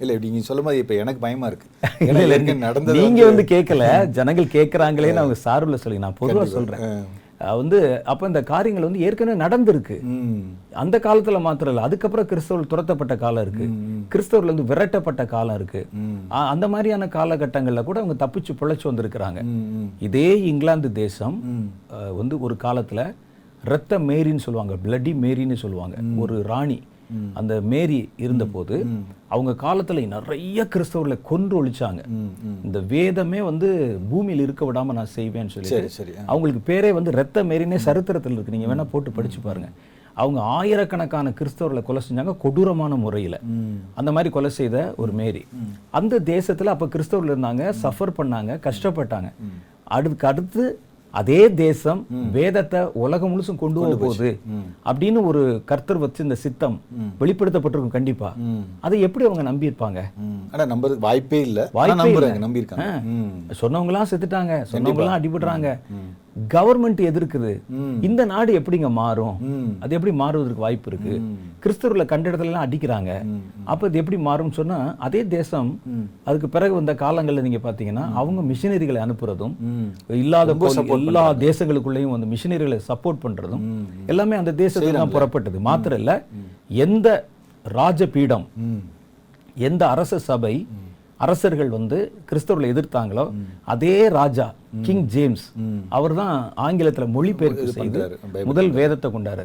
[0.00, 1.66] இல்ல இப்படி நீங்க சொல்லும் போது இப்ப எனக்கு பயமா இருக்கு.
[2.66, 3.86] நடந்தது நீங்க வந்து கேட்கல
[4.18, 6.84] ஜனங்கள் கேட்கறாங்களேன்னு அவங்க சார்புல சொல்லி நான் பொதுவா சொல்றேன்.
[7.40, 9.96] அஹ் வந்து அப்ப இந்த காரியங்கள் வந்து ஏற்கனவே நடந்திருக்கு.
[10.74, 13.66] அந்த காலத்துல மாத்திரம் இல்ல அதுக்கப்புறம் கிறிஸ்தவர்கள் துரத்தப்பட்ட காலம் இருக்கு.
[14.12, 15.82] கிறிஸ்தவர்கள் வந்து விரட்டப்பட்ட காலம் இருக்கு.
[16.52, 19.42] அந்த மாதிரியான காலகட்டங்கள்ல கூட அவங்க தப்பிச்சு பிழைச்சு வந்திருக்கிறாங்க.
[20.00, 21.36] இதே இங்கிலாந்து தேசம்
[22.16, 23.02] வந்து ஒரு காலத்துல
[23.66, 25.96] இரத்த மேரின்னு சொல்லுவாங்க பிளட்டி மேரின்னு சொல்லுவாங்க.
[26.22, 26.78] ஒரு ராணி
[27.38, 28.76] அந்த மேரி இருந்தபோது
[29.34, 32.02] அவங்க காலத்துல நிறைய கிறிஸ்தவர்களை கொன்று ஒழிச்சாங்க.
[32.66, 33.68] இந்த வேதமே வந்து
[34.10, 38.54] பூமியில் இருக்க விடாம நான் செய்வேன்னு சொல்லி சரி அவங்களுக்கு பேரே வந்து ரத்த மேரினே சரித்திரத்தில் இருக்கு.
[38.56, 39.68] நீங்க வேணா போட்டு படிச்சு பாருங்க.
[40.22, 43.36] அவங்க ஆயிரக்கணக்கான கிறிஸ்தவர்களை கொலை செஞ்சாங்க கொடூரமான முறையில.
[43.98, 45.42] அந்த மாதிரி கொலை செய்த ஒரு மேரி.
[45.90, 49.30] அந்த தேசத்துல அப்ப கிறிஸ்தவர்கள் இருந்தாங்க சஃபர் பண்ணாங்க கஷ்டப்பட்டாங்க.
[49.96, 50.64] அதுக்கு அடுத்து
[51.12, 54.38] அதே தேசம் வேதத்தை உலகம் முழுசும் கொண்டு போக போகுது
[54.84, 56.80] அப்படின்னு ஒரு கர்த்தர் வச்சு இந்த சித்தம்
[57.20, 58.34] வெளிப்படுத்தப்பட்டிருக்கும் கண்டிப்பா.
[58.80, 59.42] அதை எப்படி அவங்க
[60.50, 61.68] ஆனா நம்புறதுக்கு வாய்ப்பே இல்ல.
[61.72, 62.12] வாய்ப்பே.
[62.38, 63.02] நம்பியிருக்காங்க.
[63.02, 63.30] ம்.
[63.60, 64.66] சொன்னவங்களாம் செத்துட்டாங்க.
[64.72, 65.78] சொன்னவங்களாம் அடிபடுறாங்க.
[66.52, 67.50] கவர்மெண்ட் எதிர்க்குது.
[68.08, 69.36] இந்த நாடு எப்படிங்க மாறும்?
[69.82, 71.14] அது எப்படி மாறுவதற்கு வாய்ப்பு இருக்கு?
[71.64, 73.10] கிறிஸ்தவர்களை கண்ட இடத்துல எல்லாம் அடிக்கிறாங்க
[73.72, 75.70] அப்ப இது எப்படி மாறும்னு சொன்னா அதே தேசம்
[76.28, 79.54] அதுக்கு பிறகு வந்த காலங்கள்ல நீங்க பாத்தீங்கன்னா அவங்க மிஷினரிகளை அனுப்புறதும்
[80.22, 80.56] இல்லாத
[80.98, 83.66] எல்லா தேசங்களுக்குள்ளேயும் வந்து மிஷினரிகளை சப்போர்ட் பண்றதும்
[84.12, 85.60] எல்லாமே அந்த தேசத்துல தான் புறப்பட்டது.
[85.68, 86.14] மாத்திரம் இல்ல
[86.86, 87.08] எந்த
[87.64, 88.46] ராஜபீடம்
[89.68, 90.54] எந்த அரச சபை
[91.24, 91.98] அரசர்கள் வந்து
[92.28, 93.24] கிறிஸ்தவர்களை எதிர்த்தாங்களோ
[93.74, 94.46] அதே ராஜா
[94.80, 95.52] கிங் ஜேம்ஸ்
[95.88, 99.44] அவர்தான் ஆங்கிலத்துல மொழிபெயர்ப்பு செய்து முதல் வேதத்தை கொண்டாரு.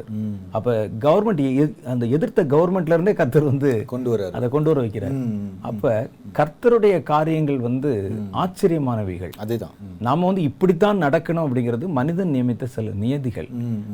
[0.50, 5.16] அப்ப கவர்மெண்ட் அந்த எதிர்த்த கவர்மெண்ட்ல இருந்தே கர்த்தர் வந்து கொண்டு வராரு அதை கொண்டு வர வைக்கிறார்.
[5.60, 6.08] அப்ப
[6.38, 9.32] கர்த்தருடைய காரியங்கள் வந்து ஆச்சரியமானவைகள்.
[9.44, 9.74] அதேதான்.
[9.98, 13.48] நாம வந்து இப்படித்தான் நடக்கணும் அப்படிங்கிறது மனிதன் நியமித்த சில நியதிகள்.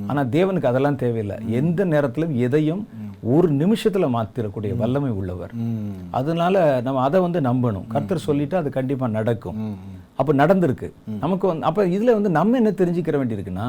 [0.06, 1.36] ஆனா தேவனுக்கு அதெல்லாம் தேவையில்லை.
[1.50, 2.88] எந்த நேரத்திலும் எதையும்
[3.22, 5.52] ஒரு நிமிஷத்துல மாத்திரக்கூடிய வல்லமை உள்ளவர்.
[6.10, 7.86] அதனால நம்ம அதை வந்து நம்பணும்.
[7.86, 9.58] கர்த்தர் சொல்லிட்டு அது கண்டிப்பா நடக்கும்.
[10.16, 10.88] அப்ப நடந்திருக்கு.
[11.20, 13.66] நமக்கு வந்து அப்ப இதுல வந்து நம்ம என்ன தெரிஞ்சுக்கிற வேண்டியிருக்குன்னா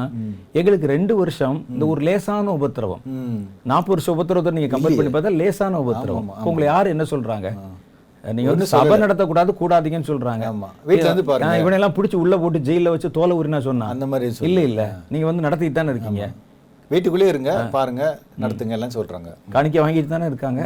[0.52, 3.02] எங்களுக்கு ரெண்டு வருஷம் இந்த ஒரு லேசான உபத்திரவம்.
[3.64, 6.30] நாற்பது வருஷம் உபத்திரவத்தை நீங்க கம்பேர் பண்ணி பார்த்தா லேசான உபத்திரவம்.
[6.44, 7.50] உங்களை யார் என்ன சொல்றாங்க?
[8.24, 10.44] நீங்க வந்து சபை நடத்தக்கூடாது கூடாதீங்கன்னு சொல்றாங்க.
[10.52, 10.68] ஆமா.
[10.84, 11.46] வீட்ல வந்து பாருங்க.
[11.46, 14.34] நான் இவனெல்லாம் பிடிச்சி உள்ள போட்டு ஜெயில வச்சு தோலை உரினா சொன்னா அந்த மாதிரி.
[14.40, 14.82] இல்ல இல்ல.
[15.08, 16.24] நீங்க வந்து நடத்திட்டு தானே இருக்கீங்க.
[16.92, 18.02] வீட்டுக்குள்ளே இருங்க பாருங்க
[18.42, 19.30] நடத்துங்க எல்லாம் சொல்றாங்க.
[19.54, 20.62] காணிக்கை வாங்கிட்டு தானே இருக்காங்க?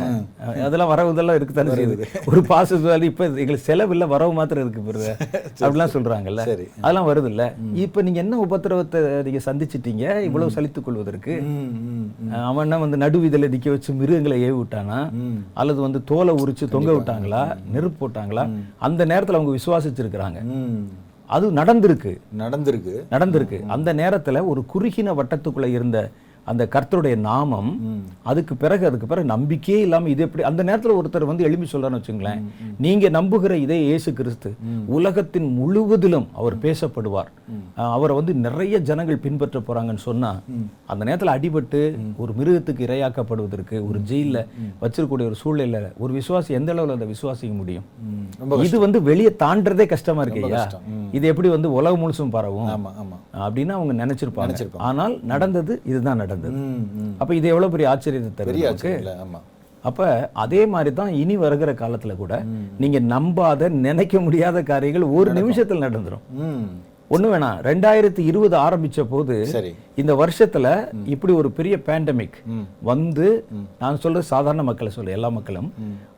[0.66, 2.06] அதெல்லாம் வரவு இதெல்லாம் இருக்கு தானே செய்யுது.
[2.30, 2.78] ஒரு பாச
[3.10, 5.10] இப்ப எங்களுக்கு செலவு இல்ல வரவு மாத்திரம் இருக்கு பிறகு
[5.62, 6.44] அப்படிலாம் சொல்றாங்கல்ல.
[6.50, 6.66] சரி.
[6.82, 7.44] அதெல்லாம் வருது இல்ல
[7.84, 10.04] இப்ப நீங்க என்ன உபத்திரவத்தை நீங்க சந்திச்சிட்டீங்க?
[10.28, 11.34] இவ்வளவு சலித்துக் கொள்வதற்கு.
[12.48, 14.98] அவன் என்ன வந்து நடுவிதில் நிக்க வச்சு மிருகங்களை ஏவி விட்டானா?
[15.62, 17.44] அல்லது வந்து தோலை உரிச்சு தொங்க விட்டாங்களா?
[17.76, 18.44] நெருப்பு போட்டாங்களா?
[18.88, 20.40] அந்த நேரத்துல அவங்க விசுவாசிச்சிருக்கிறாங்க.
[21.30, 22.12] அது நடந்திருக்கு.
[22.38, 22.94] நடந்திருக்கு.
[23.10, 23.66] நடந்திருக்கு.
[23.66, 26.10] அந்த நேரத்துல ஒரு குறுகின வட்டத்துக்குள்ள இருந்த
[26.50, 27.70] அந்த கர்த்தருடைய நாமம்
[28.30, 32.40] அதுக்கு பிறகு அதுக்கு பிறகு நம்பிக்கையே இல்லாம இது எப்படி அந்த நேரத்துல ஒருத்தர் வந்து எழுப்பி சொல்றான்னு வச்சுங்களேன்.
[32.84, 34.52] நீங்க நம்புகிற இதே இயேசு கிறிஸ்து
[34.98, 37.30] உலகத்தின் முழுவதிலும் அவர் பேசப்படுவார்.
[37.96, 40.30] அவரை வந்து நிறைய ஜனங்கள் பின்பற்ற போறாங்கன்னு சொன்னா
[40.92, 41.80] அந்த நேரத்துல அடிபட்டு
[42.22, 44.38] ஒரு மிருகத்துக்கு இரையாக்கப்படுவதற்கு ஒரு ஜெயில்ல
[44.82, 47.86] வச்சிருக்கக்கூடிய ஒரு சூழ்நிலையில ஒரு விசுவாசி எந்த அளவுல அதை விசுவாசிக்க முடியும்?
[48.68, 50.64] இது வந்து வெளியே தாண்டறதே கஷ்டமா இருக்கு ஐயா
[51.18, 52.70] இது எப்படி வந்து உலகம் முழுசும் பரவும்?
[53.44, 54.66] அப்படின்னு அவங்க நினைச்சிருப்பாங்க.
[54.88, 56.38] ஆனால் நடந்தது இதுதான் நடந்தது.
[56.54, 56.82] ம்
[57.18, 58.52] அப்ப இது எவ்வளவு பெரிய ஆச்சரியத்தை தருது
[59.84, 60.00] அப்ப
[60.42, 62.34] அதே மாதிரி தான் இனி வருகிற காலத்துல கூட
[62.78, 66.24] நீங்க நம்பாத நினைக்க முடியாத காரியங்கள் ஒரு நிமிஷத்துல நடந்துரும்.
[66.44, 66.64] ம்.
[67.10, 69.36] ஒண்ணு வேணாம் ரெண்டாயிரத்தி இருபது ஆரம்பிச்ச போது
[69.96, 70.66] இந்த வருஷத்துல
[71.06, 72.36] இப்படி ஒரு பெரிய பேண்டமிக்
[72.84, 73.26] வந்து
[73.80, 75.68] நான் சொல்றது சாதாரண மக்களை சொல்ல எல்லா மக்களும்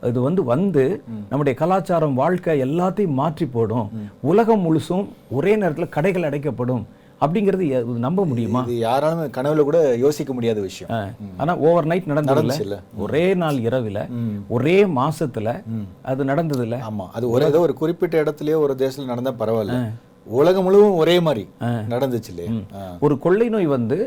[0.03, 0.83] இது வந்து வந்து
[1.31, 3.87] நம்முடைய கலாச்சாரம் வாழ்க்கை எல்லாத்தையும் மாற்றி போடும்
[4.23, 6.83] உலகம் முழுசும் ஒரே நேரத்துல கடைகள் அடைக்கப்படும்.
[7.23, 7.65] அப்படிங்கிறது
[8.05, 8.61] நம்ப முடியுமா?
[8.83, 10.91] யாராலும் கனவுல கூட யோசிக்க முடியாத விஷயம்.
[11.37, 12.77] ஆனா ஓவர் நைட் நடந்ததுல நடந்துச்சுல்ல.
[12.97, 13.99] ஒரே நாள் இரவுல
[14.49, 15.49] ஒரே மாசத்துல
[16.03, 17.07] அது நடந்தது இல்ல ஆமா.
[17.17, 19.77] அது ஒரு ஏதோ ஒரு குறிப்பிட்ட இடத்துலயோ ஒரு தேசத்துல நடந்தா பரவாயில்ல.
[20.39, 21.43] உலகம் முழுவதும் ஒரே மாதிரி
[21.93, 22.51] நடந்துச்சு இல்லையா.
[22.99, 23.97] ஒரு கொள்ளை நோய் வந்து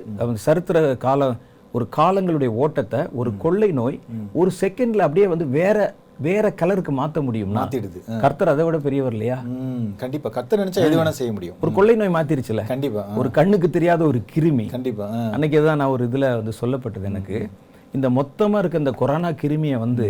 [0.46, 1.30] சரித்திர கால
[1.74, 3.96] ஒரு காலங்களுடைய ஓட்டத்தை ஒரு கொள்ளை நோய்
[4.32, 5.78] ஒரு செகண்ட்ல அப்படியே வந்து வேற
[6.24, 8.00] வேற கலருக்கு மாத்த முடியும்னா மாத்திடுது.
[8.22, 9.36] கர்த்தர் அதை விட பெரியவர் இல்லையா?
[10.02, 10.28] கண்டிப்பா.
[10.36, 11.56] கத்த நினைச்சா எது வேணா செய்ய முடியும்.
[11.62, 12.62] ஒரு கொள்ளை நோய் மாத்திருச்சுல?
[12.72, 13.02] கண்டிப்பா.
[13.20, 14.66] ஒரு கண்ணுக்கு தெரியாத ஒரு கிருமி.
[14.74, 15.06] கண்டிப்பா.
[15.34, 17.38] அன்னைக்கு தான் நான் ஒரு இதுல வந்து சொல்லப்பட்டது எனக்கு.
[17.98, 20.08] இந்த மொத்தமா இருக்க இந்த கொரோனா கிருமியை வந்து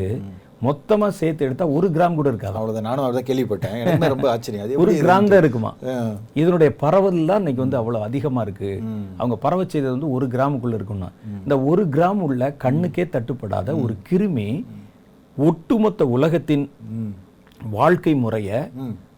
[0.66, 2.56] மொத்தமா சேர்த்து எடுத்தா ஒரு கிராம் கூட இருக்காது.
[2.58, 2.86] அவ்வளவுதான்.
[2.88, 3.76] நானும் அவ்வளவுதான் கேள்விப்பட்டேன்.
[3.82, 4.80] எனக்கு ரொம்ப ஆச்சரியம்.
[4.84, 5.72] ஒரு கிராம் தான் இருக்குமா.
[6.40, 8.70] இதனுடைய பரவல் தான் இன்னைக்கு வந்து அவ்வளவு அதிகமா இருக்கு.
[9.20, 11.10] அவங்க பரவ செய்தது வந்து ஒரு கிராமுக்குள்ள இருக்கும்னா.
[11.42, 14.48] இந்த ஒரு கிராம் உள்ள கண்ணுக்கே தட்டுப்படாத ஒரு கிருமி
[15.38, 16.64] ஒட்டுமொத்த உலகத்தின்
[17.61, 18.51] வாழ்க்கை முறைய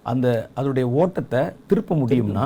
[0.04, 2.44] அந்த அதனுடைய ஓட்டத்தை திருப்ப முடியும்னா.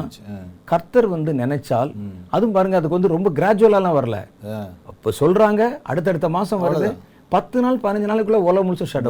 [0.64, 1.90] கர்த்தர் வந்து நினைச்சால்
[2.32, 4.16] அதுவும் பாருங்க அதுக்கு வந்து ரொம்ப கிராஜுவலாலாம் வரல.
[4.48, 4.56] ஆ.
[4.90, 6.88] அப்ப சொல்றாங்க அடுத்தடுத்த மாசம் வருது.
[7.32, 9.08] பத்து நாள் பதினஞ்சு நாளுக்குள்ள உலகம் முழுசும் ஷட்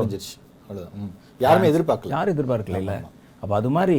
[0.97, 1.13] ம்.
[1.41, 2.13] யாருமே எதிர்பார்க்கல.
[2.15, 2.95] யாரும் எதிர்பார்க்கல இல்ல.
[3.43, 3.97] அப்ப அது மாதிரி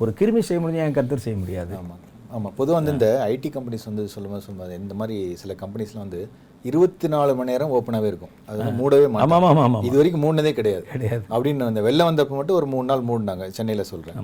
[0.00, 1.72] ஒரு கிருமி செய்ய முடிஞ்சா என் கர்த்தர் செய்ய முடியாது?
[1.78, 1.96] ஆமா
[2.32, 2.48] ஆமா.
[2.58, 6.20] பொதுவா வந்து இந்த ஐடி கம்பெனிஸ் வந்து சொல்லும்போது சொல்லுவாங்க இந்த மாதிரி சில கம்பெனிஸ்லாம் வந்து
[6.62, 8.28] இருபத்தி நாலு மணி நேரம் ஓப்பனாகவே இருக்கும்.
[8.46, 9.84] அது மூடவே ஆமா மாட்டாங்க ஆமா ஆமா.
[9.84, 10.84] இது வரைக்கும் மூடினதே கிடையாது.
[10.84, 11.24] கிடையாது.
[11.30, 13.48] அப்படின்னு அந்த வெள்ளம் வந்தப்போ மட்டும் ஒரு மூணு நாள் மூடினாங்க.
[13.48, 14.14] சென்னையில சொல்றேன்.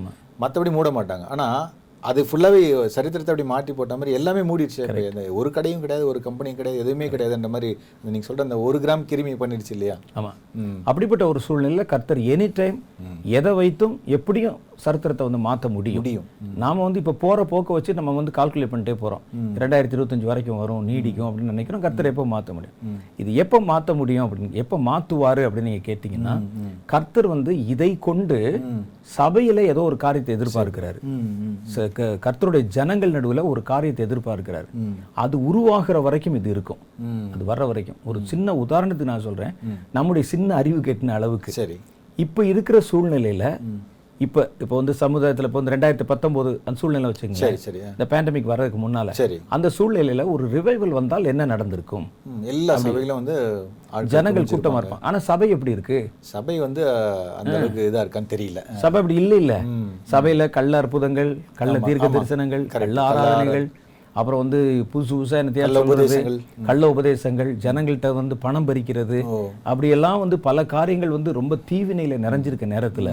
[0.41, 1.27] மத்தபடி மூட மாட்டாங்க.
[1.27, 1.71] ஆனா
[2.03, 2.59] அது ஃபுல்லாவே
[2.93, 4.81] சரித்திரத்தை அப்படி மாட்டி போட்ட மாதிரி எல்லாமே மூடிடுச்சு.
[4.83, 8.57] அப்ப இந்த ஒரு கடையும் கிடையாது ஒரு கம்பெனியும் கிடையாது எதுவுமே கிடையாதுன்ற மாதிரி இந்த நீங்க சொல்ற அந்த
[8.67, 9.95] ஒரு கிராம் கிருமி பண்ணிடுச்சு இல்லையா?
[10.19, 10.31] ஆமா.
[10.61, 10.77] ம்.
[10.85, 12.77] அப்படிப்பட்ட ஒரு சூழ்நிலையில கர்த்தர் எனி டைம்
[13.39, 15.99] எதை வைத்தும் எப்படியும் சரித்திரத்தை வந்து மாத்த முடியும்.
[15.99, 16.27] முடியும்.
[16.63, 19.23] நாம வந்து இப்ப போற போக்க வச்சு நம்ம வந்து கால்குலேட் பண்ணிட்டே போறோம்.
[19.61, 21.83] ரெண்டாயிரத்தி இருபத்தஞ்சு வரைக்கும் வரும் நீடிக்கும் அப்படின்னு நினைக்கிறோம்.
[21.85, 22.77] கர்த்தர் எப்போ மாத்த முடியும்?
[23.17, 26.35] இது எப்போ மாத்த முடியும் அப்படின்னு எப்போ மாத்துவாரு அப்படின்னு நீங்க கேட்டீங்கன்னா
[26.85, 28.39] கர்த்தர் வந்து இதை கொண்டு
[29.17, 30.99] சபையில ஏதோ ஒரு காரியத்தை எதிர்பார்க்கிறாரு.
[32.25, 34.67] கர்த்தருடைய ஜனங்கள் நடுவுல ஒரு காரியத்தை எதிர்பார்க்கிறாரு.
[35.15, 36.81] அது உருவாகிற வரைக்கும் இது இருக்கும்.
[37.33, 37.95] அது வர்ற வரைக்கும்.
[38.03, 39.53] ஒரு சின்ன உதாரணத்துக்கு நான் சொல்றேன்.
[39.93, 41.51] நம்முடைய சின்ன அறிவு கெட்டின அளவுக்கு.
[41.51, 41.77] சரி.
[42.15, 43.43] இப்ப இருக்கிற சூழ்நிலையில
[44.19, 47.79] இப்ப இப்ப வந்து சமுதாயத்துல இப்ப வந்து ரெண்டாயிரத்தி பத்தொன்பது அந்த சூழ்நிலை வச்சுங்க சரி சரி.
[47.91, 49.37] இந்த பேண்டமிக் வர்றதுக்கு முன்னால சரி.
[49.47, 52.05] அந்த சூழ்நிலையில ஒரு ரிவைவல் வந்தால் என்ன நடந்திருக்கும்?
[52.53, 53.35] எல்லா சபைகளும் வந்து
[54.15, 55.05] ஜனங்கள் கூட்டமா இருப்பாங்க.
[55.09, 55.99] ஆனா சபை எப்படி இருக்கு?
[56.33, 56.81] சபை வந்து
[57.39, 58.61] அந்த அளவுக்கு இதா இருக்கான்னு தெரியல.
[58.83, 59.55] சபை அப்படி இல்ல இல்ல.
[60.11, 63.67] சபையில கள்ள அற்புதங்கள் கள்ள தீர்க்க தரிசனங்கள் கள்ள ஆராதனைகள்
[64.17, 64.59] அப்புறம் வந்து
[64.93, 65.89] புதுசு புதுசா என்ன சொல்றது?
[65.93, 66.37] உபதேசங்கள்.
[66.69, 69.19] கள்ள உபதேசங்கள் ஜனங்கள்கிட்ட வந்து பணம் பறிக்கிறது.
[69.63, 73.11] அப்படியெல்லாம் வந்து பல காரியங்கள் வந்து ரொம்ப தீவினையில நிறைஞ்சிருக்க நேரத்துல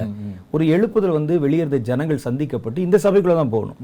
[0.51, 3.81] ஒரு எழுப்புதல் வந்து வெளியேறத ஜனங்கள் சந்திக்கப்பட்டு இந்த சபைக்குள்ள தான் போகணும்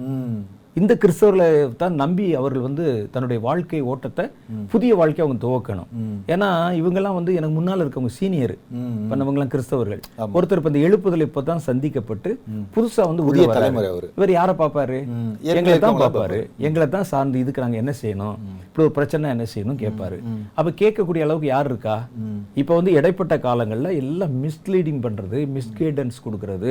[0.77, 4.25] இந்த கிறிஸ்தவர்களை தான் நம்பி அவர்கள் வந்து தன்னுடைய வாழ்க்கை ஓட்டத்தை
[4.73, 5.89] புதிய வாழ்க்கையை அவங்க துவக்கணும்.
[6.27, 8.55] ஏன்னா இவங்கெல்லாம் வந்து எனக்கு முன்னால் இருக்கவங்க சீனியர்.
[8.79, 8.95] ம்.
[9.11, 10.01] பண்ணவங்கலாம் கிறிஸ்தவர்கள்.
[10.37, 12.31] ஒருத்தர் இப்ப இந்த எழுப்புதல் இப்பதான் சந்திக்கப்பட்டு
[12.77, 13.45] புதுசா வந்து புதிய.
[13.59, 14.99] தலைமுறை இவர் யாரை பார்ப்பாரு.
[15.53, 16.39] எங்களை தான் பார்ப்பாரு.
[16.59, 18.39] எங்களை தான் சார்ந்து இதுக்கு நாங்க என்ன செய்யணும்?
[18.67, 20.19] இப்படி ஒரு பிரச்சனை என்ன செய்யணும் கேட்பாரு.
[20.55, 21.97] அப்ப கேட்கக்கூடிய அளவுக்கு யார் இருக்கா?
[22.55, 26.71] இப்ப வந்து இடைப்பட்ட காலங்கள்ல எல்லாம் மிஸ்லீடிங் பண்றது மிஸ்கைடன்ஸ் கொடுக்கறது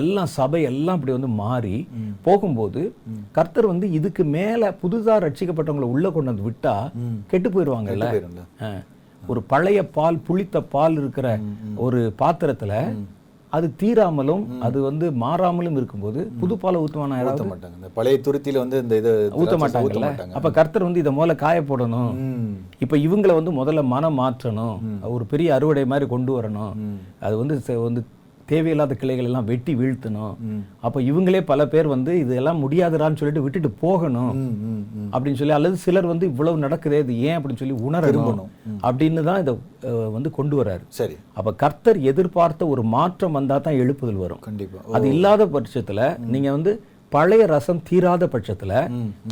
[0.00, 1.76] எல்லாம் சபை எல்லாம் இப்படி வந்து மாறி
[2.22, 2.80] போகும்போது
[3.36, 6.74] கர்த்தர் வந்து இதுக்கு மேல புதுசா ரட்சிக்கப்பட்டவங்களை உள்ள கொண்டு வந்து விட்டா
[7.32, 8.08] கெட்டு போயிடுவாங்கல்ல.
[9.22, 11.26] ஒரு பழைய பால் புளித்த பால் இருக்கிற
[11.84, 12.72] ஒரு பாத்திரத்துல
[13.52, 17.34] அது தீராமலும் அது வந்து மாறாமலும் இருக்கும்போது புது பாலை ஊத்துவானா யாராவது?
[17.34, 17.90] ஊத்த மாட்டாங்க.
[17.98, 20.06] பழைய துருத்தியில வந்து இந்த இது ஊத்த மாட்டாங்கல்ல?
[20.06, 20.34] மாட்டாங்க.
[20.38, 22.10] அப்ப கர்த்தர் வந்து இதை முதல்ல காய போடணும்.
[22.84, 24.76] இப்ப இவங்களை வந்து முதல்ல மனம் மாற்றணும்
[25.14, 26.74] ஒரு பெரிய அறுவடை மாதிரி கொண்டு வரணும்.
[27.26, 28.02] அது வந்து வந்து
[28.46, 30.34] தேவையில்லாத கிளைகள் எல்லாம் வெட்டி வீழ்த்தணும்.
[30.80, 34.32] அப்ப இவங்களே பல பேர் வந்து இதெல்லாம் முடியாதுடான்னு சொல்லிட்டு விட்டுட்டு போகணும்.
[35.12, 38.42] அப்படின்னு சொல்லி அல்லது சிலர் வந்து இவ்வளவு நடக்குதே இது ஏன் அப்படின்னு சொல்லி உணரணும்.
[38.88, 39.54] அப்படின்னு தான் இதை
[40.12, 40.84] வந்து கொண்டு வராரு.
[41.00, 41.16] சரி.
[41.34, 44.40] அப்ப கர்த்தர் எதிர்பார்த்த ஒரு மாற்றம் வந்தா தான் எழுப்புதல் வரும்.
[44.40, 44.82] கண்டிப்பா.
[44.92, 46.74] அது இல்லாத பட்சத்துல நீங்க வந்து
[47.12, 48.72] பழைய ரசம் தீராத பட்சத்துல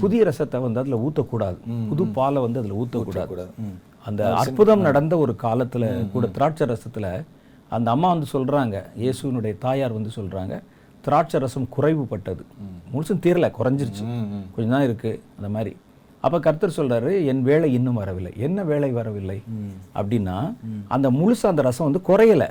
[0.00, 1.58] புதிய ரசத்தை வந்து அதுல ஊத்தக்கூடாது.
[1.88, 3.30] புது பாலை வந்து அதுல ஊத்தக்கூடாது.
[3.32, 3.76] கூடாது ம்.
[4.04, 7.06] அந்த அற்புதம் நடந்த ஒரு காலத்துல கூட திராட்சை ரசத்துல
[7.76, 10.54] அந்த அம்மா வந்து சொல்றாங்க இயேசுவினுடைய தாயார் வந்து சொல்றாங்க
[11.04, 12.42] திராட்சை ரசம் குறைவுபட்டது.
[12.92, 14.04] முழுசும் தீரல குறைஞ்சிருச்சு.
[14.54, 15.72] கொஞ்சம் தான் இருக்கு அந்த மாதிரி.
[16.26, 18.32] அப்ப கர்த்தர் சொல்றாரு என் வேலை இன்னும் வரவில்லை.
[18.46, 19.38] என்ன வேலை வரவில்லை?
[19.98, 20.36] அப்படின்னா
[20.96, 22.46] அந்த முழுசா அந்த ரசம் வந்து குறையல.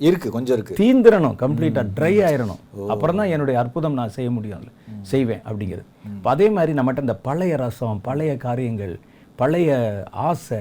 [0.00, 0.74] இருக்கு கொஞ்சம் இருக்கு.
[0.80, 2.60] தீந்துரணும் கம்ப்ளீட்டா ட்ரை ஆயிரணும்.
[2.92, 4.66] அப்புறம் தான் என்னுடைய அற்புதம் நான் செய்ய முடியும்.
[5.12, 5.86] செய்வேன் அப்படிங்கிறது.
[6.16, 8.94] அப்ப அதே மாதிரி நம்மகிட்ட இந்த பழைய ரசம் பழைய காரியங்கள்
[9.40, 9.70] பழைய
[10.28, 10.60] ஆசை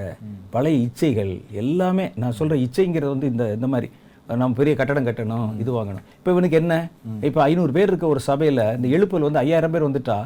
[0.54, 3.88] பழைய இச்சைகள் எல்லாமே நான் சொல்ற இச்சைங்கிறது வந்து இந்த இந்த மாதிரி.
[4.42, 6.06] நம்ம பெரிய கட்டடம் கட்டணும் இது வாங்கணும்.
[6.18, 6.74] இப்போ இவனுக்கு என்ன?
[7.28, 10.18] இப்போ ஐநூறு பேர் இருக்க ஒரு சபையில இந்த எழுப்புல வந்து ஐயாயிரம் பேர் வந்துட்டா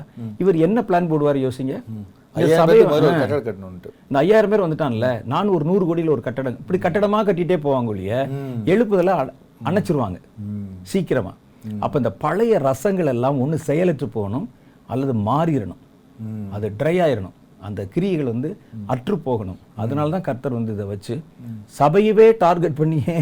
[0.44, 1.76] இவர் என்ன பிளான் போடுவார் யோசிங்க?
[4.08, 8.14] இந்த ஐயாயிரம் பேர் வந்துட்டான்ல நான் ஒரு நூறு கோடியில் ஒரு கட்டடம் இப்படி கட்டடமா கட்டிட்டே போவாங்க ஒழிய
[8.74, 9.18] எழுப்புதல
[9.70, 10.18] அணைச்சிருவாங்க
[10.94, 11.34] சீக்கிரமா.
[11.86, 14.48] அப்ப இந்த பழைய ரசங்கள் எல்லாம் ஒண்ணு செயலற்று போகணும்
[14.94, 15.82] அல்லது மாறிடணும்.
[16.56, 17.36] அது ட்ரை ஆயிரணும்
[17.68, 18.50] அந்த கிரியைகள் வந்து
[18.94, 19.60] அற்று போகணும்.
[19.84, 21.16] அதனால தான் கர்த்தர் வந்து இதை வச்சு
[21.80, 23.18] சபையவே டார்கெட் பண்ணியே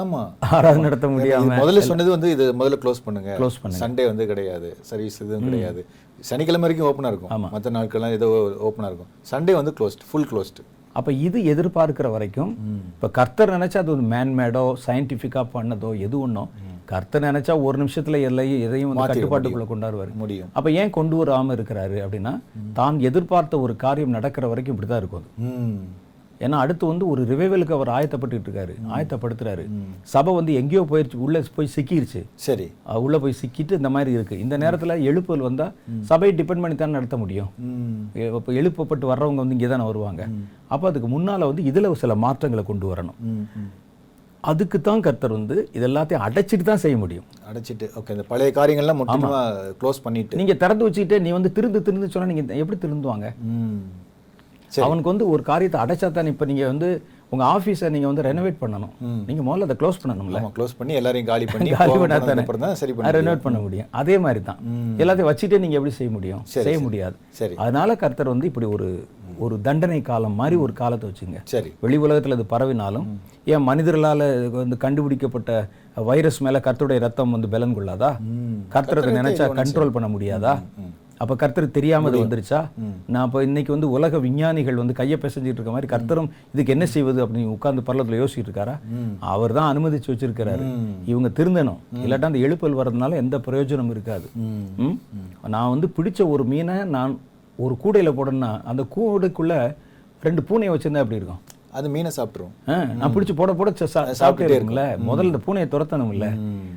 [0.00, 0.20] ஆமா.
[0.56, 3.30] ஆராதனை நடத்த முடியாம முதல்ல சொன்னது வந்து இது முதல்ல க்ளோஸ் பண்ணுங்க.
[3.40, 3.80] Close பண்ணுங்க.
[3.82, 4.68] சண்டே வந்து கிடையாது.
[4.90, 5.82] சர்வீஸ் எதுவும் கிடையாது.
[6.30, 7.44] சனிக்கிழமை வரைக்கும் ஓப்பனா இருக்கும்.
[7.54, 8.28] மற்ற நாட்கள்லாம் ஏதோ
[8.68, 9.10] ஓப்பனா இருக்கும்.
[9.32, 10.60] சண்டே வந்து க்ளோஸ்ட் ஃபுல் க்ளோஸ்ட்
[10.94, 12.52] அப்ப இது எதிர்பார்க்கிற வரைக்கும்
[12.90, 16.50] இப்ப கர்த்தர் நினைச்சா அது ஒரு மேன்மேடோ சயின்டிஃபிக்கா பண்ணதோ எது ஒண்ணும்
[16.86, 20.50] கர்த்தர் நினைச்சா ஒரு நிமிஷத்துல எல்லையும் எதையும் வந்து கட்டுப்பாட்டுக்குள்ள கொண்டாடுவார் முடியும்.
[20.52, 22.32] அப்ப ஏன் கொண்டு வராம இருக்கிறாரு அப்படின்னா
[22.72, 25.30] தான் எதிர்பார்த்த ஒரு காரியம் நடக்கிற வரைக்கும் இப்படிதான் இருக்கும் அது.
[25.48, 25.78] ம்.
[26.44, 29.64] ஏன்னா அடுத்து வந்து ஒரு ரிவைவலுக்கு அவர் ஆயத்தப்பட்டுட்டு இருக்காரு ஆயத்தப்படுத்துறாரு.
[30.14, 32.22] சபை வந்து எங்கேயோ போயிருச்சு உள்ள போய் சிக்கிருச்சு.
[32.46, 32.66] சரி.
[33.04, 34.38] உள்ள போய் சிக்கிட்டு இந்த மாதிரி இருக்கு.
[34.46, 35.68] இந்த நேரத்துல எழுப்புதல் வந்தா
[36.10, 37.52] சபையை டிபெண்ட் பண்ணி தானே நடத்த முடியும்.
[38.40, 40.24] இப்போ எழுப்பப்பட்டு வர்றவங்க வந்து இங்கே தானே வருவாங்க.
[40.74, 43.18] அப்போ அதுக்கு முன்னால வந்து இதுல சில மாற்றங்களை கொண்டு வரணும்.
[44.50, 47.26] அதுக்கு தான் கர்த்தர் வந்து இது எல்லாத்தையும் அடைச்சிட்டு தான் செய்ய முடியும்.
[47.50, 49.40] அடைச்சிட்டு ஓகே இந்த பழைய காரியங்கள்லாம் முற்றிலுமா
[49.82, 50.38] க்ளோஸ் பண்ணிட்டு.
[50.40, 53.28] நீங்க திறந்து வச்சுக்கிட்டே நீ வந்து திருந்து திருந்து சொன்னா நீங்க எப்படி திருந்துவாங்க?
[54.86, 56.88] அவனுக்கு வந்து ஒரு காரியத்தை அடைச்சா தான் இப்போ நீங்க வந்து
[57.32, 58.92] உங்க ஆஃபீஸை நீங்க வந்து ரெனோவேட் பண்ணணும்.
[59.28, 60.40] நீங்க முதல்ல அதை க்ளோஸ் பண்ணணும்ல.
[60.56, 63.88] க்ளோஸ் பண்ணி எல்லாரையும் காலி பண்ணி காலி போக பண்ணா போனதுக்கு தானே சரி பண்ணி ரெனோவேட் பண்ண முடியும்.
[64.00, 64.60] அதே மாதிரி தான்
[65.02, 66.42] எல்லாத்தையும் வச்சுட்டே நீங்க எப்படி செய்ய முடியும்?
[66.66, 67.16] செய்ய முடியாது.
[67.40, 67.54] சரி.
[67.64, 68.88] அதனால கர்த்தர் வந்து இப்படி ஒரு
[69.44, 71.38] ஒரு தண்டனை காலம் மாதிரி ஒரு காலத்தை வச்சுங்க.
[71.52, 71.70] சரி.
[71.84, 73.06] வெளி உலகத்துல இது பரவினாலும்
[73.54, 74.28] ஏன் மனிதர்களால
[74.60, 75.50] வந்து கண்டுபிடிக்கப்பட்ட
[76.10, 78.10] வைரஸ் மேல கர்த்தருடைய ரத்தம் வந்து பலன் கொள்ளாதா?
[78.76, 80.54] கர்த்தரை நினைச்சா கண்ட்ரோல் பண்ண முடியாதா?
[81.22, 82.60] அப்ப கர்த்தருக்கு தெரியாம இது வந்துருச்சா?
[83.12, 87.20] நான் அப்ப இன்னைக்கு வந்து உலக விஞ்ஞானிகள் வந்து கையை பிசைஞ்சிட்டு இருக்க மாதிரி கர்த்தரும் இதுக்கு என்ன செய்வது
[87.24, 88.74] அப்படின்னு உட்கார்ந்து பரலத்துல யோசிச்சுட்டு இருக்காரா?
[89.34, 90.64] அவர் தான் அனுமதிச்சு வச்சிருக்கிறாரு.
[91.12, 91.80] இவங்க திருந்தணும்.
[92.04, 94.26] இல்லாட்டா அந்த எழுப்பல் வர்றதுனால எந்த பிரயோஜனம் இருக்காது?
[95.54, 97.14] நான் வந்து பிடிச்ச ஒரு மீனை நான்
[97.58, 99.54] ஒரு கூடையில போடணும்னா அந்த கூடைக்குள்ள
[100.26, 101.42] ரெண்டு பூனையை வச்சிருந்தா எப்படி இருக்கும்?
[101.74, 104.82] அது மீனை சாப்பிட்ரும் ஆ, நான் பிடிச்சி போட போட சாப்பிட்டே இருக்கும்ல?
[105.06, 106.26] முதல்ல இந்த பூனையை துரத்தணும்ல?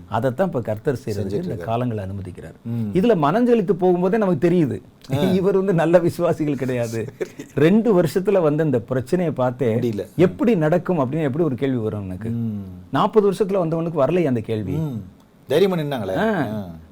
[0.09, 2.55] அதைத்தான் இப்ப கர்த்தர் செய்யறது இந்த காலங்களை அனுமதிக்கிறார்.
[2.93, 4.77] இதுல மனஞ்செலுத்து போகும்போதே நமக்கு தெரியுது.
[5.39, 7.01] இவர் வந்து நல்ல விசுவாசிகள் கிடையாது.
[7.55, 9.69] ரெண்டு வருஷத்துல வந்து இந்த பிரச்சனையை பார்த்தே.
[10.17, 12.31] எப்படி நடக்கும் அப்படின்னு எப்படி ஒரு கேள்வி வரும் எனக்கு.
[12.91, 14.75] நாற்பது வருஷத்துல வந்தவனுக்கு வரலையே அந்த கேள்வி.
[15.49, 16.15] தைரியமா நின்னாங்களே.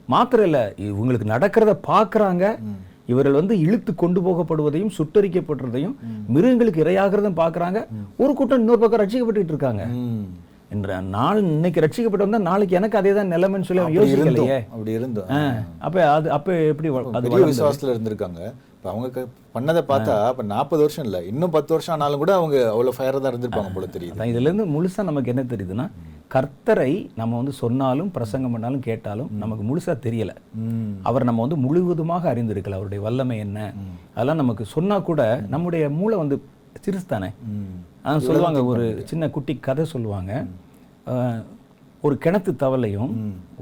[0.08, 2.44] மாத்திரம் இல்ல இவங்களுக்கு நடக்கிறத பார்க்கறாங்க
[3.12, 5.96] இவர்கள் வந்து இழுத்து கொண்டு போகப்படுவதையும் சுட்டரிக்கப்படுறதையும்
[6.36, 7.82] மிருகங்களுக்கு இரையாகிறதும் பாக்குறாங்க
[8.24, 9.84] ஒரு கூட்டம் இன்னொரு பக்கம் ரட்சிக்கப்பட்டுட்டு இருக்காங்க.
[10.76, 14.60] என்ற நாள் இன்னைக்கு ரட்சிக்கப்பட்டு வந்தா நாளைக்கு எனக்கு அதே தான் நிலைமைன்னு சொல்லி அவன் யோசிக்கலையே.
[14.74, 15.34] அப்படி இருந்தோம்.
[15.88, 18.42] அப்ப அது அப்ப எப்படி அது விசுவாசத்துல இருந்திருக்காங்க.
[18.78, 19.22] இப்போ அவங்க
[19.56, 23.32] பண்ணதை பார்த்தா இப்போ நாற்பது வருஷம் இல்ல இன்னும் பத்து வருஷம் ஆனாலும் கூட அவங்க அவ்வளவு ஃபயரா தான்
[23.34, 24.16] இருந்திருப்பாங்க போல தெரியுது.
[24.16, 25.86] அதான் இதுல இருந்து முழுசா நமக்கு என்ன தெரியுதுன்னா
[26.34, 30.34] கர்த்தரை நம்ம வந்து சொன்னாலும் பிரசங்கம் பண்ணாலும் கேட்டாலும் நமக்கு முழுசா தெரியல.
[31.10, 33.60] அவர் நம்ம வந்து முழுவதுமாக அறிந்திருக்கல அவருடைய வல்லமை என்ன.
[34.16, 36.38] அதெல்லாம் நமக்கு சொன்னா கூட நம்முடைய மூளை வந்து
[36.86, 37.30] சிறுசு தானே.
[38.28, 40.32] சொல்லுவாங்க ஒரு சின்ன குட்டி கதை சொல்லுவாங்க.
[42.06, 43.12] ஒரு கிணத்து தவளையும்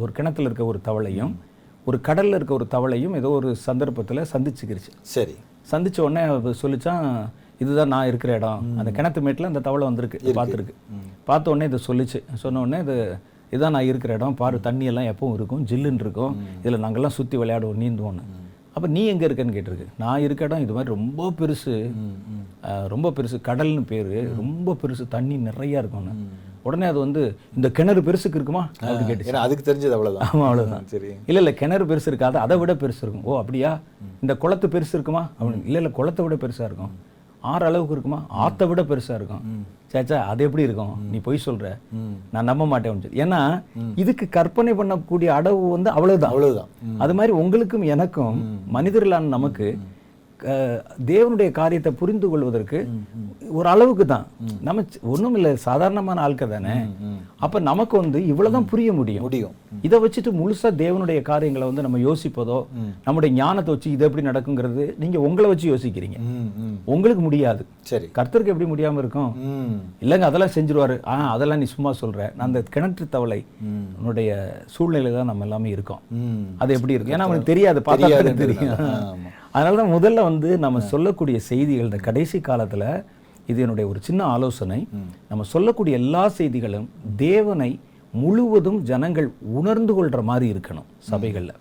[0.02, 1.34] ஒரு கிணத்துல இருக்க ஒரு தவளையும்
[1.86, 4.92] ஒரு கடல்ல இருக்க ஒரு தவளையும் ஏதோ ஒரு சந்தர்ப்பத்துல சந்திச்சுக்கிருச்சு.
[5.16, 5.36] சரி.
[5.72, 6.22] சந்திச்ச உடனே
[6.62, 7.08] சொல்லிச்சான்
[7.60, 8.64] இதுதான் நான் இருக்கிற இடம்.
[8.80, 10.74] அந்த கிணத்து மேட்டில் அந்த தவளை வந்திருக்கு பார்த்துருக்கு
[11.26, 12.20] பார்த்த உடனே இதை சொல்லிச்சு.
[12.44, 12.96] சொன்ன உடனே இது
[13.52, 14.38] இதான் நான் இருக்கிற இடம்.
[14.42, 15.66] பாரு தண்ணி எல்லாம் எப்பவும் இருக்கும்.
[15.72, 16.36] ஜில்லுன்னு இருக்கும்.
[16.64, 18.26] இதுல நாங்கெல்லாம் சுத்தி விளையாடுவோம் நீந்துவோன்னு
[18.76, 19.88] அப்ப நீ எங்க இருக்கேன்னு கேட்டிருக்கு.
[19.98, 21.74] நான் இருக்க இடம் இது மாதிரி ரொம்ப பெருசு
[22.94, 26.16] ரொம்ப பெருசு கடல்னு பேரு ரொம்ப பெருசு தண்ணி நிறைய இருக்கும்னு.
[26.64, 27.22] உடனே அது வந்து
[27.56, 28.64] இந்த கிணறு பெருசுக்கு இருக்குமா?
[28.82, 30.30] அப்படி ஏன்னா அதுக்கு தெரிஞ்சது அவ்வளவுதான்.
[30.30, 30.88] ஆமா அவ்வளவுதான்.
[30.88, 31.10] சரி.
[31.26, 33.24] இல்ல இல்ல கிணறு பெருசு இருக்காது அதை விட பெருசு இருக்கும்.
[33.24, 33.80] ஓ அப்படியா?
[34.22, 35.24] இந்த குளத்து பெருசு இருக்குமா?
[35.40, 35.66] அப்படின்னு.
[35.66, 36.94] இல்ல இல்ல குளத்தை விட பெருசா இருக்கும்.
[37.52, 38.26] ஆறு அளவுக்கு இருக்குமா?
[38.44, 39.44] ஆத்தை விட பெருசா இருக்கும்.
[39.94, 40.94] சேச்சா அது எப்படி இருக்கும்?
[41.12, 41.66] நீ பொய் சொல்ற.
[42.32, 43.02] நான் நம்ப மாட்டேன்.
[43.24, 43.42] ஏன்னா
[43.96, 46.32] இதுக்கு கற்பனை பண்ணக்கூடிய அடவு வந்து அவ்வளவுதான்.
[46.32, 46.70] அவ்வளவுதான்.
[46.98, 48.38] அது மாதிரி உங்களுக்கும் எனக்கும்
[48.74, 49.68] மனிதர்களான நமக்கு
[51.10, 52.80] தேவனுடைய காரியத்தை புரிந்து கொள்வதற்கு
[53.58, 54.26] ஒரு அளவுக்கு தான்.
[54.68, 56.76] நம்ம ஒண்ணும் இல்லை சாதாரணமான ஆட்கள் தானே?
[57.46, 59.26] அப்ப நமக்கு வந்து இவ்வளவுதான் புரிய முடியும்.
[59.28, 59.54] முடியும்.
[59.88, 62.58] இதை வச்சுட்டு முழுசா தேவனுடைய காரியங்களை வந்து நம்ம யோசிப்பதோ
[63.06, 66.18] நம்முடைய ஞானத்தை வச்சு இது எப்படி நடக்குங்கிறது நீங்க உங்களை வச்சு யோசிக்கிறீங்க.
[66.94, 67.64] உங்களுக்கு முடியாது.
[67.92, 68.10] சரி.
[68.18, 69.32] கர்த்தருக்கு எப்படி முடியாம இருக்கும்?
[70.06, 70.98] இல்லைங்க அதெல்லாம் செஞ்சிருவாரு.
[71.12, 72.20] ஆ அதெல்லாம் நீ சும்மா சொல்ற.
[72.38, 73.40] நான் அந்த கிணற்று தவளை
[74.00, 74.32] உன்னுடைய
[74.76, 76.04] சூழ்நிலை தான் நம்ம எல்லாமே இருக்கோம்.
[76.64, 78.78] அது எப்படி இருக்கு ஏன்னா அவனுக்கு தெரியாது பார்த்தா தெரியும்.
[79.56, 82.86] அதனால தான் முதல்ல வந்து நம்ம சொல்லக்கூடிய செய்திகள் இந்த கடைசி காலத்துல
[83.52, 84.80] இது என்னுடைய ஒரு சின்ன ஆலோசனை.
[85.30, 86.88] நம்ம சொல்லக்கூடிய எல்லா செய்திகளும்
[87.26, 87.72] தேவனை
[88.22, 89.28] முழுவதும் ஜனங்கள்
[89.60, 91.54] உணர்ந்து கொள்ற மாதிரி இருக்கணும் சபைகள்ல.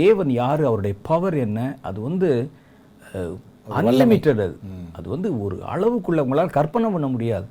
[0.00, 1.58] தேவன் யாரு அவருடைய பவர் என்ன
[1.88, 2.28] அது வந்து
[3.80, 4.56] அன்லிமிட்டட் அது.
[4.98, 7.46] அது வந்து ஒரு அளவுக்குள்ள உங்களால் கற்பனை பண்ண முடியாது.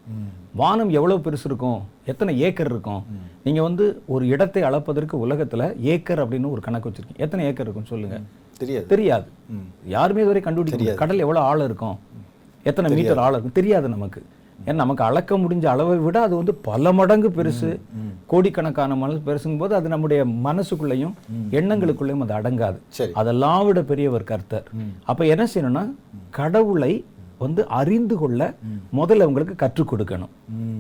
[0.62, 1.80] வானம் எவ்வளவு பெருசு இருக்கும்
[2.12, 3.04] எத்தனை ஏக்கர் இருக்கும்.
[3.46, 7.24] நீங்க வந்து ஒரு இடத்தை அளப்பதற்கு உலகத்துல ஏக்கர் அப்படின்னு ஒரு கணக்கு வச்சிருக்கீங்க.
[7.28, 8.18] எத்தனை ஏக்கர் இருக்கும் சொல்லுங்க.
[8.58, 8.86] தெரியாது.
[8.86, 9.28] தெரியாது.
[9.86, 10.94] யாருமே இதுவரை கண்டுபிடிக்க.
[10.94, 11.98] கடல் எவ்வளவு ஆழம் இருக்கும்?
[12.64, 13.58] எத்தனை மீட்டர் ஆழம் இருக்கும்?
[13.60, 14.22] தெரியாது நமக்கு.
[14.66, 17.70] ஏன்னா நமக்கு அளக்க முடிஞ்ச அளவை விட அது வந்து பல மடங்கு பெருசு.
[18.26, 21.16] கோடிக்கணக்கான மனசு பெருசுங்கும் போது அது நம்முடைய மனசுக்குள்ளேயும்
[21.58, 22.78] எண்ணங்களுக்குள்ளேயும் அது அடங்காது.
[23.14, 24.68] அதெல்லாம் விட பெரியவர் கர்த்தர்.
[25.04, 25.84] அப்ப என்ன செய்யணும்னா
[26.30, 26.94] கடவுளை
[27.38, 28.42] வந்து அறிந்து கொள்ள
[29.00, 30.34] முதல்ல உங்களுக்கு கற்றுக் கொடுக்கணும்.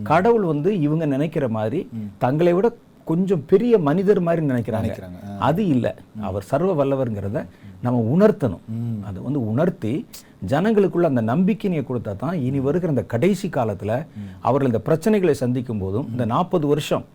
[0.03, 2.67] கடவுள் வந்து இவங்க நினைக்கிற மாதிரி தங்களை விட
[3.03, 4.93] கொஞ்சம் பெரிய மனிதர் மாதிரி நினைக்கிறாங்க.
[5.39, 5.95] அது இல்ல.
[6.21, 7.45] அவர் சர்வ வல்லவர்ங்கிறத
[7.81, 8.65] நம்ம உணர்த்தணும்.
[9.05, 10.05] அதை வந்து உணர்த்தி
[10.51, 13.91] ஜனங்களுக்குள்ள அந்த நம்பிக்கையை கொடுத்தா தான் இனி வருகிற இந்த கடைசி காலத்துல
[14.41, 17.05] அவர்கள் இந்த பிரச்சனைகளை சந்திக்கும் போதும் இந்த நாற்பது வருஷம்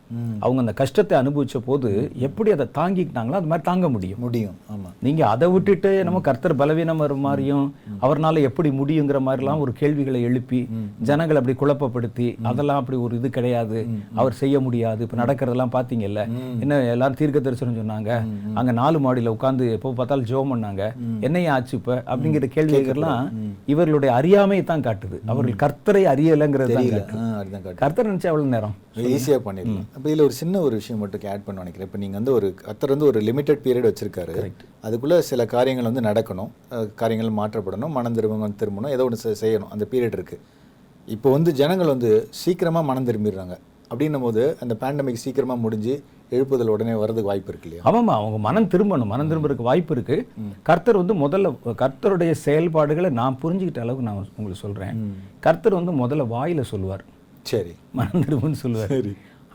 [0.45, 1.88] அவங்க அந்த கஷ்டத்தை அனுபவிச்ச போது
[2.27, 4.21] எப்படி அதை தாங்கிக்கிட்டாங்களோ அது மாதிரி தாங்க முடியும்.
[4.21, 4.55] முடியும்.
[4.75, 4.91] ஆமா.
[5.07, 7.67] நீங்க அதை விட்டுட்டு நம்ம கர்த்தர் பலவீனம் வரும் மாதிரியும்
[8.03, 10.61] அவர்னால எப்படி முடியுங்கிற மாதிரிலாம் ஒரு கேள்விகளை எழுப்பி
[11.09, 13.79] ஜனங்களை அப்படி குழப்பப்படுத்தி அதெல்லாம் அப்படி ஒரு இது கிடையாது.
[14.21, 15.01] அவர் செய்ய முடியாது.
[15.07, 16.23] இப்ப நடக்கிறதெல்லாம் பாத்தீங்கல்ல
[16.64, 18.11] என்ன எல்லாரும் தீர்க்க தரிசனம் சொன்னாங்க.
[18.61, 20.83] அங்க நாலு மாடியில உட்கார்ந்து எப்போ பார்த்தாலும் ஜெபம் பண்ணாங்க.
[21.27, 21.93] என்னைய ஆச்சு இப்ப?
[22.12, 23.18] அப்படிங்கிற கேள்விகள்லாம்
[23.73, 25.17] இவர்களுடைய அறியாமையை தான் காட்டுது.
[25.31, 26.75] அவர்கள் கர்த்தரை அறியலைங்கிறது
[27.83, 28.75] கர்த்தர் நினைச்சா எவ்வளவு நேரம்?
[29.15, 29.87] ஈஸியாக பண்ணிடலாம்.
[29.97, 31.89] அப்போ இதில் ஒரு சின்ன ஒரு விஷயம் மட்டும் ஆட் பண்ண நினைக்கிறேன்.
[31.91, 34.35] இப்போ நீங்கள் வந்து ஒரு கத்தர் வந்து ஒரு லிமிட்டட் பீரியட் வச்சிருக்காரு.
[34.89, 36.53] அதுக்குள்ளே சில காரியங்கள் வந்து நடக்கணும்.
[37.03, 37.95] காரியங்கள் மாற்றப்படணும்.
[37.99, 38.93] மனம் திரும்பணும் திரும்பணும்.
[38.99, 39.73] ஏதோ ஒன்று செய்யணும்.
[39.77, 40.45] அந்த பீரியட் இருக்குது
[41.17, 43.55] இப்போ வந்து ஜனங்கள் வந்து சீக்கிரமாக மனம் திரும்பிடுறாங்க.
[43.91, 45.95] அப்படின்னும் போது அந்த பேண்டமிக் சீக்கிரமாக முடிஞ்சு
[46.37, 47.83] எழுப்புதல் உடனே வரதுக்கு வாய்ப்பு இருக்கு இல்லையா?
[47.88, 49.12] ஆமாம்மா அவங்க மனம் திரும்பணும்.
[49.12, 50.17] மனம் திரும்புறதுக்கு வாய்ப்பு இருக்கு.
[50.69, 54.99] கர்த்தர் வந்து முதல்ல கர்த்தருடைய செயல்பாடுகளை நான் புரிஞ்சுக்கிட்ட அளவுக்கு நான் உங்களுக்கு சொல்றேன்.
[55.47, 57.05] கர்த்தர் வந்து முதல்ல வாயில சொல்லுவார்.
[57.43, 57.75] சரி.
[57.93, 59.09] மனம் திரும்புன்னு சொல்லுவார்.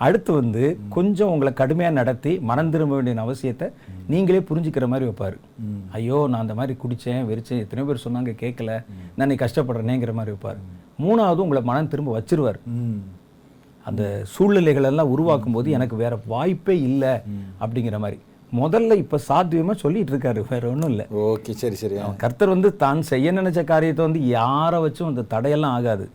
[0.05, 3.67] அடுத்து வந்து கொஞ்சம் உங்களை கடுமையா நடத்தி மனம் திரும்ப வேண்டிய அவசியத்தை
[4.07, 5.37] நீங்களே புரிஞ்சுக்கிற மாதிரி வைப்பாரு.
[5.97, 8.71] ஐயோ நான் அந்த மாதிரி குடிச்சேன் வெறிச்சேன் எத்தனை பேர் சொன்னாங்க கேட்கல.
[9.15, 10.61] நான் நீ கஷ்டப்படுறேனேங்கிற மாதிரி வைப்பாரு.
[11.03, 12.59] மூணாவது உங்களை மனம் திரும்ப வச்சிருவார்.
[13.85, 17.13] அந்த சூழ்நிலைகள் எல்லாம் உருவாக்கும் போது எனக்கு வேற வாய்ப்பே இல்லை
[17.63, 18.19] அப்படிங்கிற மாதிரி.
[18.51, 21.05] முதல்ல இப்ப சாத்தியமா சொல்லிட்டு இருக்காரு வேற ஒண்ணும் இல்லை.
[21.21, 21.95] ஓகே சரி சரி.
[22.23, 26.05] கர்த்தர் வந்து தான் செய்ய நினைச்ச காரியத்தை வந்து யாரை வச்சும் அந்த தடையெல்லாம் ஆகாது.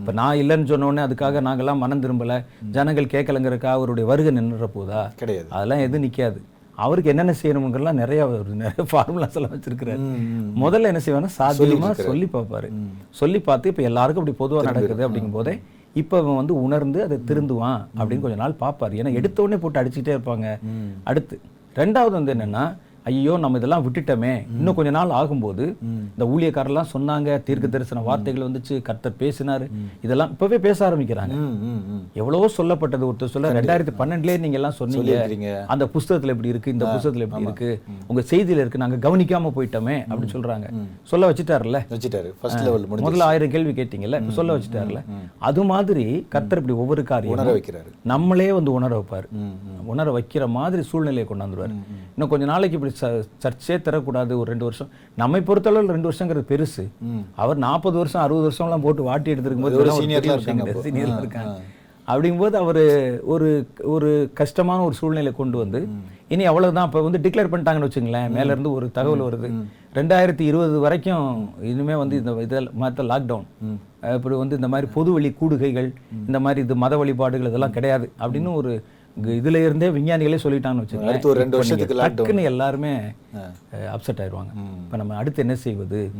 [0.00, 2.36] இப்ப நான் இல்லைன்னு சொன்ன உடனே அதுக்காக நாங்கெல்லாம் மனம் திரும்பல.
[2.76, 5.02] ஜனங்கள் கேட்கலங்கிறதுக்காக அவருடைய வருகை நின்றுற போதா?
[5.22, 5.48] கிடையாது.
[5.56, 6.40] அதெல்லாம் எதுவும் நிக்காது.
[6.78, 8.20] அவருக்கு என்னென்ன செய்யணுங்கிறலாம் நிறைய
[8.60, 10.00] நிறைய ஃபார்முலாஸ் எல்லாம் வச்சிருக்கிறாரு.
[10.62, 12.70] முதல்ல என்ன செய்வானா சாத்தியமா சொல்லி பார்ப்பாரு.
[13.20, 15.54] சொல்லி பார்த்து இப்ப எல்லாருக்கும் அப்படி பொதுவா நடக்குது அப்படிங்கும் போதே
[15.94, 18.94] இப்ப அவன் வந்து உணர்ந்து அதை திருந்துவான் அப்படின்னு கொஞ்ச நாள் பார்ப்பாரு.
[19.00, 20.58] ஏன்னா எடுத்த உடனே போட்டு அடிச்சுட்டே இருப்பாங்க.
[21.04, 21.40] அடுத்து
[21.74, 22.64] ரெண்டாவது வந்து என்னன்னா
[23.10, 24.32] ஐயோ நம்ம இதெல்லாம் விட்டுட்டோமே.
[24.58, 29.66] இன்னும் கொஞ்ச நாள் ஆகும்போது இந்த ஊழியக்காரெல்லாம் சொன்னாங்க தீர்க்க தரிசன வார்த்தைகள் வந்துச்சு கர்த்தர் பேசினாரு.
[30.06, 31.34] இதெல்லாம் இப்பவே பேச ஆரம்பிக்கிறாங்க.
[32.20, 35.52] எவ்வளவோ சொல்லப்பட்டது ஒருத்தர் சொல்ல ரெண்டாயிரத்தி பன்னெண்டுலயே நீங்க எல்லாம் சொன்னீங்க.
[35.74, 37.70] அந்த புஸ்தகத்துல இப்படி இருக்கு இந்த புஸ்தகத்துல இப்படி இருக்கு
[38.10, 40.66] உங்க செய்தியில இருக்கு நாங்க கவனிக்காம போயிட்டோமே அப்படின்னு சொல்றாங்க.
[41.12, 41.80] சொல்ல வச்சுட்டாருல்ல?
[41.94, 42.30] வச்சுட்டாரு.
[43.06, 45.02] முதல்ல ஆயிரம் கேள்வி கேட்டீங்கல்ல சொல்ல வச்சுட்டாருல
[45.48, 47.90] அது மாதிரி கர்த்தர் இப்படி ஒவ்வொரு உணர காரியம் வைக்கிறாரு.
[48.12, 49.28] நம்மளே வந்து உணர வைப்பாரு.
[49.92, 51.74] உணர வைக்கிற மாதிரி சூழ்நிலையை கொண்டாந்துருவாரு
[52.14, 52.94] இன்னும் கொஞ்ச நாளைக்கு இப்படி
[53.42, 54.92] சர்ச்சே தரக்கூடாது ஒரு ரெண்டு வருஷம்.
[55.22, 56.84] நம்மை பொறுத்தளவு ரெண்டு வருஷங்கிறது பெருசு.
[57.42, 59.78] அவர் நாற்பது வருஷம் அறுபது வருஷம்லாம் போட்டு வாட்டி எடுத்திருக்கும் போது
[61.20, 61.58] இருக்காங்க.
[62.08, 62.82] அப்படிங்கும்போது அவர்
[63.32, 63.48] ஒரு
[63.94, 64.08] ஒரு
[64.38, 65.80] கஷ்டமான ஒரு சூழ்நிலை கொண்டு வந்து
[66.34, 66.88] இனி அவ்வளவுதான்.
[66.88, 69.48] இப்போ வந்து டிக்ளேர் பண்ணிட்டாங்கன்னு வச்சுங்களேன் மேல இருந்து ஒரு தகவல் வருது.
[69.98, 71.28] ரெண்டாயிரத்தி இருபது வரைக்கும்
[71.70, 73.46] இனிமே வந்து இந்த இதில் மற்ற லாக்டவுன்
[74.16, 75.88] இப்படி வந்து இந்த மாதிரி பொது வழி கூடுகைகள்
[76.28, 78.08] இந்த மாதிரி இது மத வழிபாடுகள் இதெல்லாம் கிடையாது.
[78.22, 78.72] அப்படின்னு ஒரு
[79.16, 81.94] இதுல இருந்தே விஞ்ஞானிகளே சொல்லிட்டாங்கன்னு வச்சுக்கோங்களேன் அடுத்து ஒரு ரெண்டு வருஷத்துக்கு.
[82.24, 82.96] டக்குன்னு எல்லாருமே
[83.72, 84.50] அப்செட் ஆயிடுவாங்க.
[84.84, 86.10] இப்போ நம்ம அடுத்து என்ன செய்வது?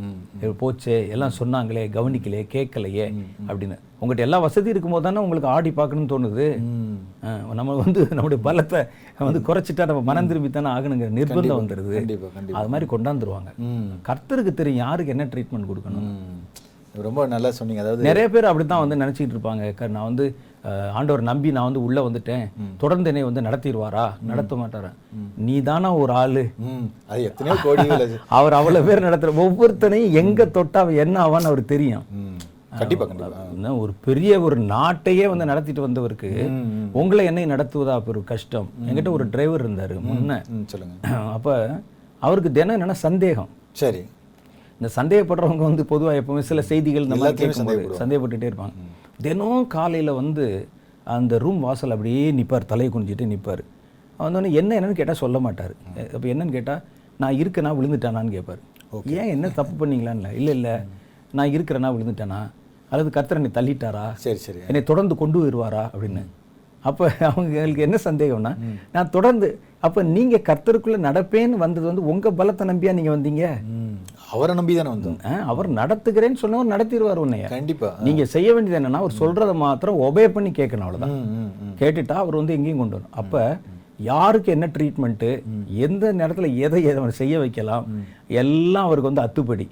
[0.41, 3.13] போச்சே எல்லாம் சொன்னாங்களே கவனிக்கலையே கேட்கலையே
[3.47, 3.77] அப்படின்னு.
[4.01, 6.59] உங்கள்கிட்ட எல்லா வசதி இருக்கும்போது தானே உங்களுக்கு ஆடி பார்க்கணும்னு தோணுது.
[7.53, 12.19] நம்ம வந்து நம்முடைய பலத்தை வந்து குறைச்சிட்டா நம்ம மனம் திரும்பி தானே ஆகணுங்கிற நிர்பந்தம் வந்துடுது
[12.51, 13.49] அது மாதிரி கொண்டாந்துருவாங்க.
[14.07, 16.13] கர்த்தருக்கு தெரியும் யாருக்கு என்ன ட்ரீட்மெண்ட் கொடுக்கணும்.
[16.95, 17.81] ரொம்ப நல்லா சொன்னீங்க.
[17.81, 19.73] அதாவது நிறைய பேர் அப்படித்தான் வந்து நினைச்சிட்டு இருப்பாங்க.
[19.73, 20.35] "க- நான் வந்து
[20.93, 22.51] ஆண்டவர் நம்பி நான் வந்து உள்ள வந்துட்டேன்.
[22.77, 24.11] தொடர்ந்து என்னை வந்து நடத்திடுவாரா?
[24.21, 24.91] நடத்த மாட்டாரா?
[25.35, 26.51] நீ தானா ஒரு ஆளு?
[27.07, 27.57] அது எத்தனையோ
[28.27, 32.05] அவர் அவ்வளவு பேர் நடத்துற ஒவ்வொருத்தனையும் எங்க தொட்டா என்ன ஆவான்னு அவருக்கு தெரியும்.
[32.11, 32.37] ம்.
[32.77, 33.37] கண்டிப்பா கண்டிப்பா.
[33.53, 36.51] இன்னும் ஒரு பெரிய ஒரு நாட்டையே வந்து நடத்திட்டு வந்தவருக்கு
[36.91, 38.69] உங்களை என்னை நடத்துவதா ஒரு கஷ்டம்?
[38.85, 40.41] என்கிட்ட ஒரு டிரைவர் இருந்தாரு முன்ன.
[40.65, 40.95] சொல்லுங்க.
[41.35, 41.81] அப்ப
[42.19, 43.49] அவருக்கு தினம் என்னன்னா சந்தேகம்.
[43.71, 44.05] சரி.
[44.81, 48.73] இந்த சந்தேகப்படுறவங்க வந்து பொதுவா எப்பவுமே சில செய்திகள் கேட்கும்போது சந்தேகப்பட்டுட்டே இருப்பாங்க.
[49.25, 50.45] தினம் காலையில வந்து
[51.15, 53.63] அந்த ரூம் வாசல் அப்படியே நிப்பார் தலையை குனிஞ்சிட்டு நிப்பார்.
[54.19, 55.73] வந்தோடனே என்ன என்னன்னு கேட்டா சொல்ல மாட்டார்.
[56.15, 56.75] அப்போ என்னன்னு கேட்டா
[57.21, 58.61] நான் இருக்கேனா விழுந்துட்டானான்னு கேட்பார்
[59.19, 60.75] ஏன் என்ன தப்பு பண்ணீங்களான்னு இல்லை இல்லை.
[61.37, 62.39] நான் இருக்கிறேனா விழுந்துட்டானா?
[62.91, 64.05] அல்லது கர்த்தர் என்னை தள்ளிட்டாரா?
[64.23, 64.61] சரி சரி.
[64.69, 65.83] என்னை தொடர்ந்து கொண்டு வருவாரா?
[65.93, 66.23] அப்படின்னு.
[66.89, 68.51] அப்போ அவங்களுக்கு என்ன சந்தேகம்னா
[68.95, 69.47] நான் தொடர்ந்து
[69.87, 73.45] அப்போ நீங்க கர்த்தருக்குள்ள நடப்பேன்னு வந்தது வந்து உங்க பலத்தை நம்பியா நீங்க வந்தீங்க?
[74.31, 75.17] அவரை நம்பி தானே வந்தோம்.
[75.51, 77.47] அவர் நடத்துகிறேன்னு சொன்னவர் நடத்திடுவார் உன்னைய.
[77.49, 77.89] கண்டிப்பா.
[77.99, 82.77] நீங்க செய்ய வேண்டியது என்னன்னா அவர் சொல்றதை மாத்திரம் ஒபே பண்ணி கேட்கணும் ம் கேட்டுட்டா அவர் வந்து எங்கேயும்
[82.77, 83.13] கொண்டு வரும்.
[83.21, 83.57] அப்ப
[83.99, 85.29] யாருக்கு என்ன ட்ரீட்மெண்ட்டு
[85.87, 87.85] எந்த நேரத்துல எதை எதை செய்ய வைக்கலாம்
[88.27, 89.67] எல்லாம் அவருக்கு வந்து அத்துப்படி.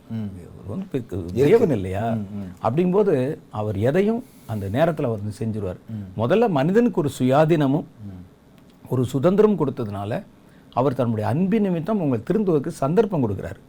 [0.71, 2.17] வந்து தேவன் இல்லையா?
[2.63, 3.13] அப்படிங்கும்போது
[3.51, 5.79] அவர் எதையும் அந்த நேரத்துல அவர் வந்து செஞ்சிருவார்.
[6.17, 7.87] முதல்ல மனிதனுக்கு ஒரு சுயாதீனமும்
[8.89, 10.21] ஒரு சுதந்திரம் கொடுத்ததுனால
[10.73, 13.59] அவர் தன்னுடைய அன்பின் நிமித்தம் உங்களை திருந்துவதற்கு சந்தர்ப்பம் கொடுக்குறாரு.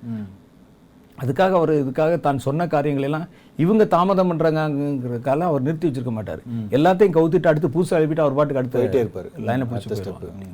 [1.23, 3.27] அதுக்காக அவர் இதுக்காக தான் சொன்ன காரியங்கள் எல்லாம்
[3.65, 6.43] இவங்க தாமதம் பண்றாங்கிறதுக்காக அவர் நிறுத்தி வச்சிருக்க மாட்டார்.
[6.79, 9.31] எல்லாத்தையும் கவுத்துட்டு அடுத்து பூசை எழுப்பிட்டு அவர் பாட்டுக்கு அடுத்து போயிட்டே இருப்பாரு.
[9.49, 10.49] லைனை பிடிச்சி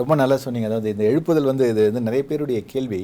[0.00, 0.68] ரொம்ப நல்லா சொன்னீங்க.
[0.68, 2.98] அதாவது இந்த எழுப்புதல் வந்து இது வந்து நிறைய பேருடைய கேள்வி.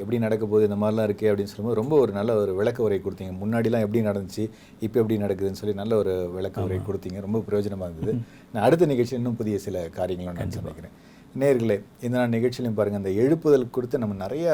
[0.00, 3.32] எப்படி நடக்க போகுது இந்த மாதிரிலாம் இருக்கே அப்படின்னு சொல்லும்போது ரொம்ப ஒரு நல்ல ஒரு விளக்க உரை கொடுத்தீங்க.
[3.42, 4.44] முன்னாடிலாம் எப்படி நடந்துச்சு
[4.86, 7.20] இப்போ எப்படி நடக்குதுன்னு சொல்லி நல்ல ஒரு விளக்க உரை கொடுத்தீங்க.
[7.26, 8.14] ரொம்ப பிரயோஜனமா இருந்தது.
[8.54, 10.96] நான் அடுத்த நிகழ்ச்சி இன்னும் புதிய சில காரியங்களை நான் சந்திக்கிறேன்.
[11.40, 14.46] நேர்களே இந்த நாள் நிகழ்ச்சியிலையும் பாருங்க அந்த எழுப்புதல் குறித்து நம்ம நிறைய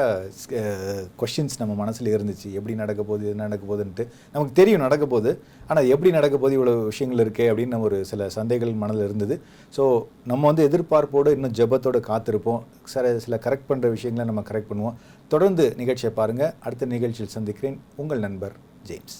[1.21, 2.47] கொஷின்ஸ் நம்ம மனசுல இருந்துச்சு.
[2.57, 5.31] எப்படி நடக்க போகுது என்ன நடக்க போகுதுன்ட்டு நமக்கு தெரியும் நடக்க போகுது.
[5.69, 9.37] ஆனால் எப்படி நடக்க போகுது இவ்வளோ விஷயங்கள் இருக்கே அப்படின்னு நம்ம ஒரு சில சந்தேகங்கள் மனதில் இருந்தது.
[9.77, 9.85] ஸோ
[10.31, 12.61] நம்ம வந்து எதிர்பார்ப்போடு இன்னும் ஜெபத்தோடு காத்திருப்போம்.
[12.93, 14.97] சில சில கரெக்ட் பண்ணுற விஷயங்களை நம்ம கரெக்ட் பண்ணுவோம்.
[15.33, 17.77] தொடர்ந்து நிகழ்ச்சியை பாருங்கள் அடுத்த நிகழ்ச்சியில் சந்திக்கிறேன்.
[18.03, 18.55] உங்கள் நண்பர்
[18.89, 19.17] ஜேம்ஸ்.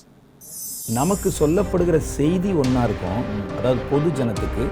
[0.99, 3.19] நமக்கு சொல்லப்படுகிற செய்தி ஒண்ணா இருக்கும்.
[3.57, 4.63] அதாவது பொது ஜனத்துக்கு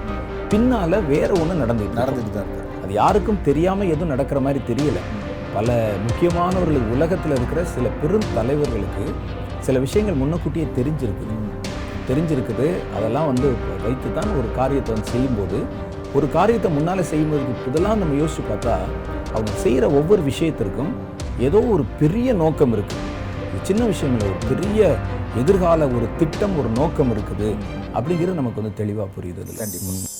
[0.52, 2.50] பின்னால வேற ஒண்ணு நடந்துட்டு நடந்துட்டு தான்
[2.88, 4.98] அது யாருக்கும் தெரியாமல் எதுவும் நடக்கிற மாதிரி தெரியல.
[5.56, 5.74] பல
[6.04, 9.04] முக்கியமானவர்கள் உலகத்தில் இருக்கிற சில பெரும் தலைவர்களுக்கு
[9.66, 11.34] சில விஷயங்கள் முன்னக்கூட்டியே தெரிஞ்சிருக்குது
[12.08, 12.66] தெரிஞ்சிருக்குது.
[12.96, 13.48] அதெல்லாம் வந்து
[13.84, 15.58] வைத்து தான் ஒரு காரியத்தை வந்து செய்யும்போது
[16.18, 18.76] ஒரு காரியத்தை முன்னால் செய்யும்போது இதெல்லாம் நம்ம யோசிச்சு பார்த்தா
[19.34, 20.92] அவங்க செய்கிற ஒவ்வொரு விஷயத்திற்கும்
[21.48, 24.90] ஏதோ ஒரு பெரிய நோக்கம் இருக்குது சின்ன விஷயங்கள் ஒரு பெரிய
[25.42, 27.50] எதிர்கால ஒரு திட்டம் ஒரு நோக்கம் இருக்குது.
[27.98, 29.44] அப்படிங்கிறது நமக்கு வந்து தெளிவாக புரியுது.
[29.62, 30.16] கண்டிப்பாக